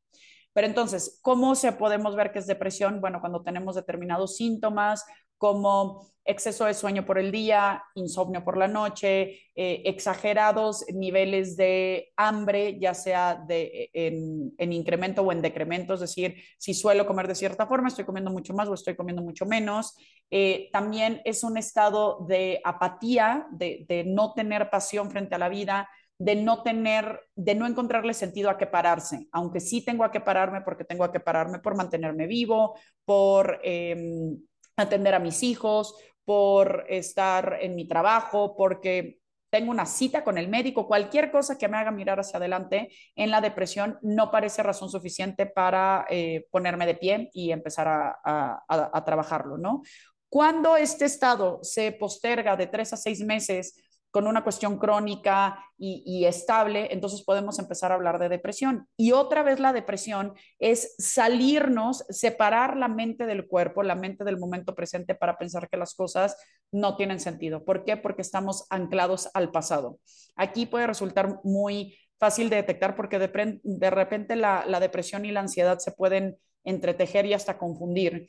Pero 0.51 0.65
entonces, 0.65 1.19
¿cómo 1.21 1.53
se 1.53 1.73
podemos 1.73 2.15
ver 2.15 2.31
que 2.31 2.39
es 2.39 2.47
depresión? 2.47 3.01
Bueno, 3.01 3.19
cuando 3.19 3.43
tenemos 3.43 3.75
determinados 3.75 4.35
síntomas 4.35 5.05
como 5.41 6.07
exceso 6.24 6.65
de 6.65 6.75
sueño 6.75 7.03
por 7.03 7.17
el 7.17 7.31
día, 7.31 7.83
insomnio 7.95 8.43
por 8.43 8.55
la 8.55 8.67
noche, 8.67 9.39
eh, 9.55 9.81
exagerados 9.86 10.86
niveles 10.93 11.57
de 11.57 12.13
hambre, 12.15 12.77
ya 12.79 12.93
sea 12.93 13.43
de, 13.48 13.89
en, 13.91 14.53
en, 14.60 14.71
incremento 14.71 15.24
o 15.24 15.31
en 15.31 15.41
decremento, 15.41 15.95
es 15.95 16.01
decir, 16.01 16.36
si 16.60 16.75
suelo 16.75 17.07
comer 17.07 17.27
de 17.27 17.33
cierta 17.33 17.65
forma, 17.65 17.88
estoy 17.88 18.05
comiendo 18.05 18.29
mucho 18.29 18.53
más 18.53 18.69
o 18.69 18.75
estoy 18.75 18.95
comiendo 18.95 19.24
mucho 19.24 19.48
menos. 19.48 19.95
Eh, 20.29 20.69
también 20.71 21.21
es 21.25 21.43
un 21.43 21.57
estado 21.57 22.24
de 22.27 22.62
apatía, 22.63 23.48
de, 23.50 24.03
no 24.05 24.33
tener 24.33 24.69
pasión 24.69 25.10
frente 25.10 25.33
a 25.33 25.39
la 25.39 25.50
vida, 25.50 25.89
de 26.19 26.36
no 26.36 26.62
tener, 26.62 27.19
de 27.36 27.55
no 27.55 27.65
encontrarle 27.65 28.13
sentido 28.13 28.51
a 28.51 28.60
qué 28.60 28.67
pararse, 28.67 29.27
aunque 29.31 29.60
sí 29.60 29.83
tengo 29.83 30.03
a 30.03 30.12
qué 30.12 30.19
pararme 30.19 30.62
porque 30.62 30.83
tengo 30.83 31.03
a 31.03 31.12
qué 31.12 31.19
pararme 31.19 31.57
por 31.57 31.75
mantenerme 31.75 32.27
vivo, 32.27 32.75
por 33.05 33.60
eh, 33.63 34.38
atender 34.75 35.13
a 35.13 35.20
mis 35.20 35.44
hijos, 35.44 35.96
por 36.25 36.86
estar 36.88 37.58
en 37.62 37.75
mi 37.75 37.88
trabajo, 37.88 38.56
porque 38.56 39.22
tengo 39.50 39.70
una 39.70 39.86
cita 39.86 40.24
con 40.24 40.38
el 40.38 40.48
médico, 40.48 40.88
cualquier 40.88 41.30
cosa 41.30 41.58
que 41.58 41.68
me 41.68 41.78
haga 41.78 41.92
mirar 41.92 42.20
hacia 42.20 42.38
adelante 42.38 42.90
en 43.16 43.32
la 43.32 43.42
depresión 43.42 44.00
no 44.01 44.32
parece 44.32 44.63
razón 44.63 44.90
suficiente 44.90 45.46
para 45.46 46.06
eh, 46.10 46.48
ponerme 46.51 46.86
de 46.86 46.96
pie 46.96 47.30
y 47.34 47.51
empezar 47.51 47.88
a, 47.88 48.18
a, 48.24 48.63
a, 48.70 49.04
trabajarlo, 49.04 49.58
¿no? 49.58 49.82
Cuando 50.30 50.78
este 50.78 51.04
estado 51.04 51.60
se 51.63 51.92
posterga 51.92 52.56
de 52.56 52.68
tres 52.68 52.94
a 52.94 52.98
seis 52.98 53.20
meses 53.20 53.75
con 54.12 54.27
una 54.27 54.44
cuestión 54.44 54.77
crónica 54.77 55.65
y, 55.77 56.25
estable, 56.25 56.89
entonces 56.91 57.24
podemos 57.24 57.58
empezar 57.58 57.91
a 57.91 57.96
hablar 57.96 58.20
de 58.20 58.30
depresión. 58.30 58.88
Y 58.98 59.13
otra 59.13 59.41
vez 59.41 59.60
la 59.60 59.74
depresión 59.74 60.34
es 60.60 60.94
salirnos, 61.00 62.06
separar 62.10 62.77
la 62.77 62.88
mente 62.88 63.25
del 63.25 63.48
cuerpo, 63.48 63.82
la 63.82 63.96
mente 63.96 64.24
del 64.24 64.38
momento 64.38 64.75
presente 64.75 65.15
para 65.15 65.39
pensar 65.39 65.70
que 65.70 65.77
las 65.77 65.96
cosas 65.96 66.38
no 66.72 66.98
tienen 66.98 67.20
sentido. 67.20 67.65
¿Por 67.65 67.84
qué? 67.84 67.98
Porque 67.98 68.22
estamos 68.22 68.68
anclados 68.70 69.30
al 69.34 69.50
pasado. 69.50 69.98
Aquí 70.36 70.68
puede 70.68 70.86
resultar 70.86 71.39
muy 71.44 71.98
fácil 72.20 72.51
de 72.51 72.58
detectar 72.58 72.96
porque 72.96 73.18
de, 73.18 73.89
repente 73.89 74.36
la, 74.36 74.65
la 74.68 74.80
depresión 74.80 75.25
y 75.25 75.32
la 75.32 75.39
ansiedad 75.39 75.80
se 75.80 75.94
pueden 75.94 76.38
entretejer 76.63 77.25
y 77.25 77.34
hasta 77.34 77.58
confundir 77.58 78.27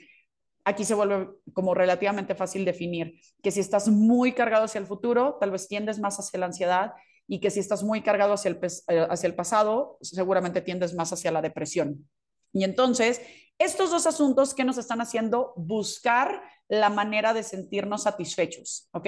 aquí 0.64 0.84
se 0.84 0.94
vuelve 0.94 1.28
como 1.52 1.74
relativamente 1.74 2.34
fácil 2.34 2.64
definir 2.64 3.20
que 3.42 3.50
si 3.50 3.60
estás 3.60 3.88
muy 3.88 4.32
cargado 4.32 4.64
hacia 4.64 4.78
el 4.78 4.86
futuro, 4.86 5.38
tal 5.40 5.50
vez 5.50 5.68
tiendes 5.68 5.98
más 5.98 6.18
hacia 6.18 6.38
la 6.38 6.46
ansiedad 6.46 6.92
y 7.28 7.40
que 7.40 7.50
si 7.50 7.60
estás 7.60 7.82
muy 7.82 8.02
cargado 8.02 8.34
hacia 8.34 8.50
el, 8.50 8.60
eh, 8.88 9.06
hacia 9.08 9.26
el 9.26 9.34
pasado, 9.34 9.98
seguramente 10.00 10.60
tiendes 10.60 10.94
más 10.94 11.12
hacia 11.12 11.30
la 11.30 11.42
depresión. 11.42 12.08
Y 12.52 12.64
entonces, 12.64 13.20
estos 13.58 13.90
dos 13.90 14.06
asuntos 14.06 14.54
que 14.54 14.64
nos 14.64 14.78
están 14.78 15.00
haciendo 15.00 15.52
buscar 15.56 16.42
la 16.68 16.90
manera 16.90 17.32
de 17.32 17.42
sentirnos 17.42 18.02
satisfechos, 18.02 18.88
¿ok? 18.92 19.06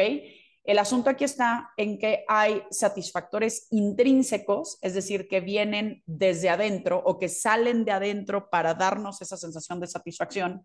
El 0.64 0.78
asunto 0.78 1.10
aquí 1.10 1.24
está 1.24 1.70
en 1.76 1.98
que 1.98 2.24
hay 2.26 2.62
satisfactores 2.70 3.66
intrínsecos, 3.70 4.78
es 4.80 4.94
decir, 4.94 5.28
que 5.28 5.40
vienen 5.40 6.02
desde 6.06 6.48
adentro 6.48 7.02
o 7.04 7.18
que 7.18 7.28
salen 7.28 7.84
de 7.84 7.92
adentro 7.92 8.48
para 8.48 8.72
darnos 8.72 9.20
esa 9.20 9.36
sensación 9.36 9.78
de 9.78 9.88
satisfacción, 9.88 10.64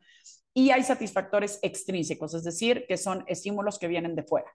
y 0.54 0.72
hay 0.72 0.84
satisfactores 0.84 1.60
extrínsecos, 1.62 2.34
es 2.34 2.44
decir, 2.44 2.86
que 2.88 2.98
son 2.98 3.24
estímulos 3.28 3.80
que 3.80 3.88
vienen 3.88 4.16
de 4.16 4.24
fuera. 4.24 4.52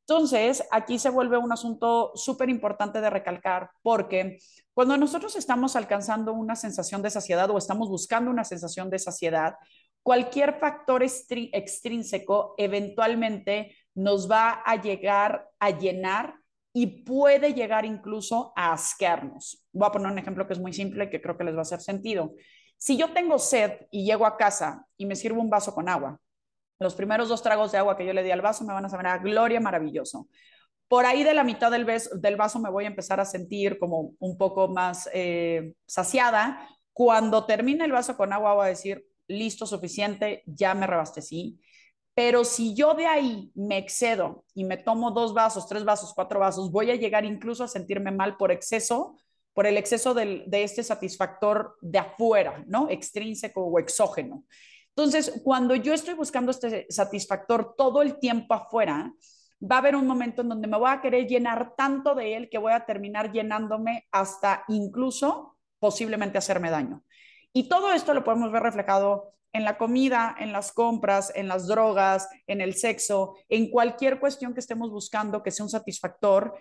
Entonces, 0.00 0.64
aquí 0.72 0.98
se 0.98 1.08
vuelve 1.08 1.38
un 1.38 1.52
asunto 1.52 2.10
súper 2.16 2.48
importante 2.48 3.00
de 3.00 3.10
recalcar 3.10 3.70
porque 3.80 4.38
cuando 4.74 4.96
nosotros 4.96 5.36
estamos 5.36 5.76
alcanzando 5.76 6.32
una 6.32 6.56
sensación 6.56 7.00
de 7.00 7.10
saciedad 7.10 7.48
o 7.50 7.58
estamos 7.58 7.88
buscando 7.88 8.28
una 8.30 8.42
sensación 8.42 8.90
de 8.90 8.98
saciedad, 8.98 9.54
cualquier 10.02 10.58
factor 10.58 11.04
extrínseco 11.04 12.54
eventualmente 12.58 13.76
nos 13.94 14.28
va 14.28 14.62
a 14.64 14.80
llegar 14.80 15.48
a 15.60 15.70
llenar 15.70 16.34
y 16.72 17.04
puede 17.04 17.52
llegar 17.54 17.84
incluso 17.84 18.52
a 18.56 18.72
asquearnos. 18.72 19.64
Voy 19.72 19.86
a 19.86 19.92
poner 19.92 20.10
un 20.10 20.18
ejemplo 20.18 20.46
que 20.46 20.54
es 20.54 20.60
muy 20.60 20.72
simple 20.72 21.10
que 21.10 21.20
creo 21.20 21.36
que 21.36 21.44
les 21.44 21.54
va 21.54 21.60
a 21.60 21.62
hacer 21.62 21.80
sentido. 21.80 22.34
Si 22.80 22.96
yo 22.96 23.12
tengo 23.12 23.38
sed 23.38 23.72
y 23.90 24.06
llego 24.06 24.24
a 24.24 24.38
casa 24.38 24.86
y 24.96 25.04
me 25.04 25.14
sirvo 25.14 25.42
un 25.42 25.50
vaso 25.50 25.74
con 25.74 25.86
agua, 25.90 26.18
los 26.78 26.94
primeros 26.94 27.28
dos 27.28 27.42
tragos 27.42 27.72
de 27.72 27.78
agua 27.78 27.94
que 27.94 28.06
yo 28.06 28.14
le 28.14 28.22
di 28.22 28.30
al 28.30 28.40
vaso 28.40 28.64
me 28.64 28.72
van 28.72 28.86
a 28.86 28.88
saber 28.88 29.06
a 29.08 29.18
gloria 29.18 29.60
maravilloso. 29.60 30.28
Por 30.88 31.04
ahí 31.04 31.22
de 31.22 31.34
la 31.34 31.44
mitad 31.44 31.70
del, 31.70 31.84
vaso 32.36 32.58
me 32.58 32.70
voy 32.70 32.84
a 32.84 32.88
empezar 32.88 33.20
a 33.20 33.26
sentir 33.26 33.78
como 33.78 34.14
un 34.18 34.38
poco 34.38 34.68
más 34.68 35.10
eh, 35.12 35.74
saciada. 35.86 36.66
Cuando 36.94 37.44
termine 37.44 37.84
el 37.84 37.92
vaso 37.92 38.16
con 38.16 38.32
agua 38.32 38.54
voy 38.54 38.64
a 38.64 38.70
decir, 38.70 39.06
listo, 39.28 39.66
suficiente, 39.66 40.42
ya 40.46 40.74
me 40.74 40.86
rebastecí. 40.86 41.60
Pero 42.14 42.44
si 42.44 42.74
yo 42.74 42.94
de 42.94 43.06
ahí 43.06 43.52
me 43.54 43.76
excedo 43.76 44.46
y 44.54 44.64
me 44.64 44.78
tomo 44.78 45.10
dos 45.10 45.34
vasos, 45.34 45.68
tres 45.68 45.84
vasos, 45.84 46.14
cuatro 46.14 46.40
vasos, 46.40 46.72
voy 46.72 46.90
a 46.90 46.96
llegar 46.96 47.26
incluso 47.26 47.62
a 47.62 47.68
sentirme 47.68 48.10
mal 48.10 48.38
por 48.38 48.50
exceso, 48.50 49.18
por 49.52 49.66
el 49.66 49.76
exceso 49.76 50.14
de, 50.14 50.44
este 50.50 50.82
satisfactor 50.82 51.76
de 51.80 51.98
afuera, 51.98 52.64
¿no? 52.66 52.88
Extrínseco 52.88 53.62
o 53.62 53.78
exógeno. 53.78 54.44
Entonces, 54.90 55.40
cuando 55.44 55.74
yo 55.74 55.94
estoy 55.94 56.14
buscando 56.14 56.50
este 56.50 56.86
satisfactor 56.90 57.74
todo 57.76 58.02
el 58.02 58.18
tiempo 58.18 58.54
afuera, 58.54 59.12
va 59.60 59.76
a 59.76 59.78
haber 59.78 59.96
un 59.96 60.06
momento 60.06 60.42
en 60.42 60.48
donde 60.48 60.68
me 60.68 60.78
voy 60.78 60.90
a 60.90 61.00
querer 61.00 61.26
llenar 61.26 61.74
tanto 61.76 62.14
de 62.14 62.36
él 62.36 62.48
que 62.48 62.58
voy 62.58 62.72
a 62.72 62.86
terminar 62.86 63.32
llenándome 63.32 64.06
hasta 64.10 64.64
incluso 64.68 65.58
posiblemente 65.78 66.38
hacerme 66.38 66.70
daño. 66.70 67.04
Y 67.52 67.68
todo 67.68 67.92
esto 67.92 68.14
lo 68.14 68.24
podemos 68.24 68.52
ver 68.52 68.62
reflejado 68.62 69.34
en 69.52 69.64
la 69.64 69.76
comida, 69.78 70.36
en 70.38 70.52
las 70.52 70.72
compras, 70.72 71.32
en 71.34 71.48
las 71.48 71.66
drogas, 71.66 72.28
en 72.46 72.60
el 72.60 72.74
sexo, 72.74 73.34
en 73.48 73.70
cualquier 73.70 74.20
cuestión 74.20 74.54
que 74.54 74.60
estemos 74.60 74.90
buscando 74.90 75.42
que 75.42 75.50
sea 75.50 75.64
un 75.64 75.70
satisfactor, 75.70 76.54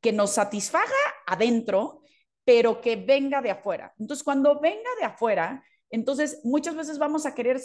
que 0.00 0.12
nos 0.12 0.32
satisfaga 0.32 0.92
adentro, 1.26 2.02
pero 2.46 2.80
que 2.80 2.96
venga 2.96 3.42
de 3.42 3.50
afuera. 3.50 3.92
Entonces, 3.98 4.24
cuando 4.24 4.58
venga 4.60 4.88
de 4.98 5.04
afuera, 5.04 5.62
Entonces, 5.90 6.40
muchas 6.44 6.74
veces 6.74 6.98
vamos 6.98 7.26
a 7.26 7.34
querer 7.34 7.60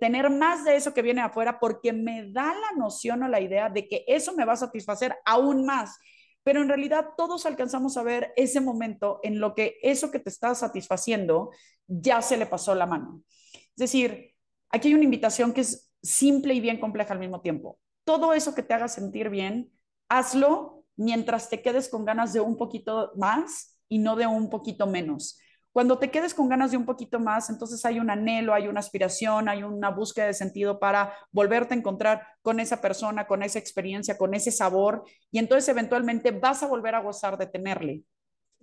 tener 0.00 0.30
más 0.30 0.64
de 0.64 0.76
eso 0.76 0.92
que 0.92 1.02
viene 1.02 1.20
afuera 1.20 1.60
porque 1.60 1.92
me 1.92 2.30
da 2.32 2.54
la 2.54 2.72
noción 2.76 3.22
o 3.22 3.28
la 3.28 3.40
idea 3.40 3.70
de 3.70 3.86
que 3.86 4.04
eso 4.08 4.34
me 4.34 4.44
va 4.44 4.54
a 4.54 4.56
satisfacer 4.56 5.14
aún 5.24 5.64
más. 5.64 5.96
Pero 6.42 6.60
en 6.60 6.68
realidad 6.68 7.10
todos 7.16 7.46
alcanzamos 7.46 7.96
a 7.96 8.02
ver 8.02 8.32
ese 8.36 8.60
momento 8.60 9.20
en 9.22 9.40
lo 9.40 9.54
que 9.54 9.78
eso 9.82 10.10
que 10.10 10.18
te 10.18 10.30
está 10.30 10.54
satisfaciendo 10.54 11.50
ya 11.86 12.22
se 12.22 12.36
le 12.36 12.46
pasó 12.46 12.74
la 12.74 12.86
mano. 12.86 13.22
Es 13.52 13.76
decir, 13.76 14.34
aquí 14.70 14.88
hay 14.88 14.94
una 14.94 15.04
invitación 15.04 15.52
que 15.52 15.62
es 15.62 15.92
simple 16.02 16.54
y 16.54 16.60
bien 16.60 16.80
compleja 16.80 17.12
al 17.12 17.20
mismo 17.20 17.40
tiempo. 17.42 17.78
Todo 18.04 18.32
eso 18.32 18.54
que 18.54 18.62
te 18.62 18.74
haga 18.74 18.88
sentir 18.88 19.30
bien, 19.30 19.72
hazlo 20.08 20.84
mientras 20.96 21.48
te 21.48 21.62
quedes 21.62 21.88
con 21.88 22.04
ganas 22.04 22.32
de 22.32 22.40
un 22.40 22.56
poquito 22.56 23.12
más 23.16 23.75
y 23.88 23.98
no 23.98 24.16
de 24.16 24.26
un 24.26 24.50
poquito 24.50 24.86
menos. 24.86 25.38
Cuando 25.72 25.98
te 25.98 26.10
quedes 26.10 26.32
con 26.32 26.48
ganas 26.48 26.70
de 26.70 26.78
un 26.78 26.86
poquito 26.86 27.20
más, 27.20 27.50
entonces 27.50 27.84
hay 27.84 28.00
un 28.00 28.08
anhelo, 28.08 28.54
hay 28.54 28.66
una 28.66 28.80
aspiración, 28.80 29.48
hay 29.48 29.62
una 29.62 29.90
búsqueda 29.90 30.24
de 30.24 30.32
sentido 30.32 30.78
para 30.80 31.12
volverte 31.32 31.74
a 31.74 31.76
encontrar 31.76 32.26
con 32.40 32.60
esa 32.60 32.80
persona, 32.80 33.26
con 33.26 33.42
esa 33.42 33.58
experiencia, 33.58 34.16
con 34.16 34.32
ese 34.32 34.50
sabor, 34.50 35.04
y 35.30 35.38
entonces 35.38 35.68
eventualmente 35.68 36.30
vas 36.30 36.62
a 36.62 36.66
volver 36.66 36.94
a 36.94 37.02
gozar 37.02 37.36
de 37.36 37.46
tenerle. 37.46 38.04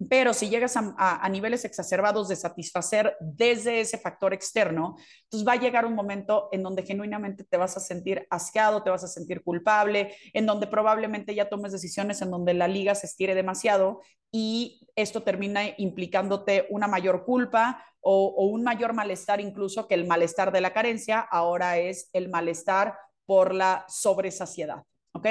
Pero 0.09 0.33
si 0.33 0.49
llegas 0.49 0.75
a, 0.75 1.29
niveles 1.29 1.65
exacerbados 1.65 2.27
de 2.27 2.35
satisfacer 2.35 3.15
desde 3.19 3.79
ese 3.79 3.97
factor 3.97 4.33
externo, 4.33 4.95
entonces 5.23 5.47
va 5.47 5.53
a 5.53 5.59
llegar 5.59 5.85
un 5.85 5.93
momento 5.93 6.49
en 6.51 6.63
donde 6.63 6.83
genuinamente 6.83 7.43
te 7.43 7.57
vas 7.57 7.77
a 7.77 7.79
sentir 7.79 8.25
asqueado, 8.29 8.83
te 8.83 8.89
vas 8.89 9.03
a 9.03 9.07
sentir 9.07 9.43
culpable, 9.43 10.15
en 10.33 10.45
donde 10.45 10.67
probablemente 10.67 11.35
ya 11.35 11.47
tomes 11.47 11.71
decisiones 11.71 12.21
en 12.21 12.31
donde 12.31 12.53
la 12.53 12.67
liga 12.67 12.95
se 12.95 13.05
estire 13.05 13.35
demasiado 13.35 14.01
y 14.31 14.87
esto 14.95 15.21
termina 15.23 15.61
implicándote 15.77 16.67
una 16.69 16.87
mayor 16.87 17.23
culpa 17.23 17.85
o, 18.01 18.33
o 18.35 18.47
un 18.47 18.63
mayor 18.63 18.93
malestar 18.93 19.39
incluso 19.41 19.87
que 19.87 19.93
el 19.93 20.07
malestar 20.07 20.51
de 20.51 20.61
la 20.61 20.73
carencia, 20.73 21.19
ahora 21.19 21.77
es 21.77 22.09
el 22.13 22.29
malestar 22.29 22.97
por 23.25 23.53
la 23.53 23.85
sobresaciedad. 23.87 24.83
¿Ok? 25.13 25.27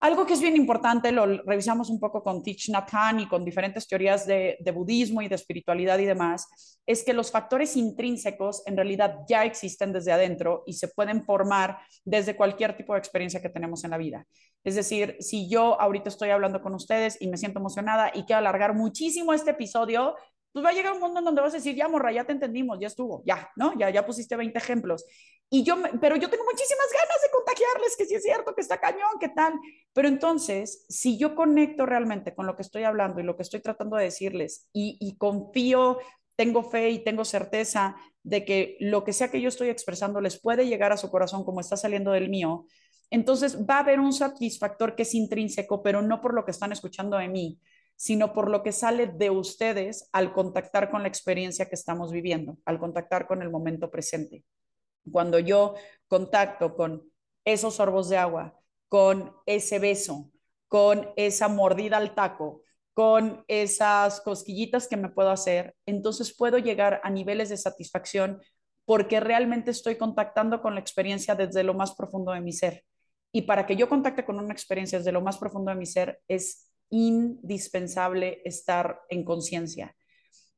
Algo 0.00 0.26
que 0.26 0.34
es 0.34 0.42
bien 0.42 0.56
importante, 0.56 1.10
lo 1.10 1.26
revisamos 1.26 1.88
un 1.88 1.98
poco 1.98 2.22
con 2.22 2.42
Thich 2.42 2.68
Nhat 2.68 2.90
Hanh 2.92 3.20
y 3.20 3.28
con 3.28 3.44
diferentes 3.44 3.88
teorías 3.88 4.26
de, 4.26 4.58
budismo 4.74 5.22
y 5.22 5.28
de 5.28 5.36
espiritualidad 5.36 5.98
y 5.98 6.04
demás, 6.04 6.80
es 6.84 7.02
que 7.02 7.14
los 7.14 7.30
factores 7.30 7.76
intrínsecos 7.76 8.62
en 8.66 8.76
realidad 8.76 9.20
ya 9.26 9.44
existen 9.44 9.92
desde 9.92 10.12
adentro 10.12 10.64
y 10.66 10.74
se 10.74 10.88
pueden 10.88 11.24
formar 11.24 11.78
desde 12.04 12.36
cualquier 12.36 12.76
tipo 12.76 12.92
de 12.92 12.98
experiencia 12.98 13.40
que 13.40 13.48
tenemos 13.48 13.84
en 13.84 13.90
la 13.90 13.98
vida. 13.98 14.26
Es 14.64 14.74
decir, 14.74 15.16
si 15.20 15.48
yo 15.48 15.80
ahorita 15.80 16.10
estoy 16.10 16.28
hablando 16.28 16.60
con 16.60 16.74
ustedes 16.74 17.16
y 17.20 17.28
me 17.28 17.38
siento 17.38 17.58
emocionada 17.58 18.10
y 18.12 18.24
quiero 18.24 18.40
alargar 18.40 18.74
muchísimo 18.74 19.32
este 19.32 19.52
episodio, 19.52 20.14
pues 20.52 20.64
va 20.64 20.70
a 20.70 20.72
llegar 20.72 20.94
un 20.94 21.00
mundo 21.00 21.18
en 21.18 21.24
donde 21.26 21.42
vas 21.42 21.52
a 21.52 21.58
decir, 21.58 21.74
ya, 21.74 21.86
morra, 21.86 22.12
ya 22.12 22.24
te 22.24 22.32
entendimos, 22.32 22.78
ya 22.80 22.86
estuvo, 22.86 23.22
ya, 23.26 23.50
¿no? 23.56 23.78
Ya, 23.78 23.90
ya 23.90 24.06
pusiste 24.06 24.36
20 24.36 24.58
ejemplos. 24.58 25.04
Y 25.50 25.62
yo, 25.62 25.76
pero 26.00 26.16
yo 26.16 26.28
tengo 26.28 26.44
muchísimas 26.44 26.86
ganas 26.92 27.22
de 27.22 27.25
que 27.96 28.06
sí 28.06 28.14
es 28.14 28.22
cierto, 28.22 28.54
que 28.54 28.60
está 28.60 28.78
cañón, 28.78 29.18
que 29.20 29.28
tal. 29.28 29.54
Pero 29.92 30.08
entonces, 30.08 30.84
si 30.88 31.18
yo 31.18 31.34
conecto 31.34 31.86
realmente 31.86 32.34
con 32.34 32.46
lo 32.46 32.56
que 32.56 32.62
estoy 32.62 32.84
hablando 32.84 33.20
y 33.20 33.24
lo 33.24 33.36
que 33.36 33.42
estoy 33.42 33.60
tratando 33.60 33.96
de 33.96 34.04
decirles 34.04 34.68
y, 34.72 34.96
y 35.00 35.16
confío, 35.16 35.98
tengo 36.36 36.62
fe 36.62 36.90
y 36.90 37.02
tengo 37.02 37.24
certeza 37.24 37.96
de 38.22 38.44
que 38.44 38.76
lo 38.80 39.04
que 39.04 39.12
sea 39.12 39.30
que 39.30 39.40
yo 39.40 39.48
estoy 39.48 39.68
expresando 39.68 40.20
les 40.20 40.40
puede 40.40 40.66
llegar 40.66 40.92
a 40.92 40.96
su 40.96 41.10
corazón 41.10 41.44
como 41.44 41.60
está 41.60 41.76
saliendo 41.76 42.12
del 42.12 42.28
mío, 42.28 42.66
entonces 43.10 43.64
va 43.64 43.76
a 43.76 43.80
haber 43.80 44.00
un 44.00 44.12
satisfactor 44.12 44.96
que 44.96 45.02
es 45.02 45.14
intrínseco, 45.14 45.82
pero 45.82 46.02
no 46.02 46.20
por 46.20 46.34
lo 46.34 46.44
que 46.44 46.50
están 46.50 46.72
escuchando 46.72 47.16
de 47.16 47.28
mí, 47.28 47.60
sino 47.94 48.32
por 48.32 48.50
lo 48.50 48.62
que 48.62 48.72
sale 48.72 49.06
de 49.06 49.30
ustedes 49.30 50.08
al 50.12 50.32
contactar 50.32 50.90
con 50.90 51.02
la 51.02 51.08
experiencia 51.08 51.68
que 51.68 51.76
estamos 51.76 52.12
viviendo, 52.12 52.58
al 52.64 52.78
contactar 52.78 53.26
con 53.26 53.42
el 53.42 53.50
momento 53.50 53.90
presente. 53.90 54.44
Cuando 55.10 55.38
yo 55.38 55.74
contacto 56.08 56.74
con 56.74 57.08
esos 57.46 57.76
sorbos 57.76 58.10
de 58.10 58.18
agua, 58.18 58.60
con 58.88 59.34
ese 59.46 59.78
beso, 59.78 60.30
con 60.68 61.08
esa 61.16 61.48
mordida 61.48 61.96
al 61.96 62.14
taco, 62.14 62.62
con 62.92 63.44
esas 63.48 64.20
cosquillitas 64.20 64.88
que 64.88 64.96
me 64.96 65.08
puedo 65.08 65.30
hacer, 65.30 65.74
entonces 65.86 66.36
puedo 66.36 66.58
llegar 66.58 67.00
a 67.04 67.10
niveles 67.10 67.48
de 67.48 67.56
satisfacción 67.56 68.42
porque 68.84 69.20
realmente 69.20 69.70
estoy 69.70 69.96
contactando 69.96 70.60
con 70.62 70.74
la 70.74 70.80
experiencia 70.80 71.34
desde 71.34 71.62
lo 71.62 71.74
más 71.74 71.94
profundo 71.94 72.32
de 72.32 72.40
mi 72.40 72.52
ser. 72.52 72.84
Y 73.32 73.42
para 73.42 73.66
que 73.66 73.76
yo 73.76 73.88
contacte 73.88 74.24
con 74.24 74.38
una 74.38 74.52
experiencia 74.52 74.98
desde 74.98 75.12
lo 75.12 75.20
más 75.20 75.38
profundo 75.38 75.70
de 75.70 75.76
mi 75.76 75.86
ser 75.86 76.20
es 76.28 76.70
indispensable 76.90 78.40
estar 78.44 79.00
en 79.08 79.24
conciencia. 79.24 79.94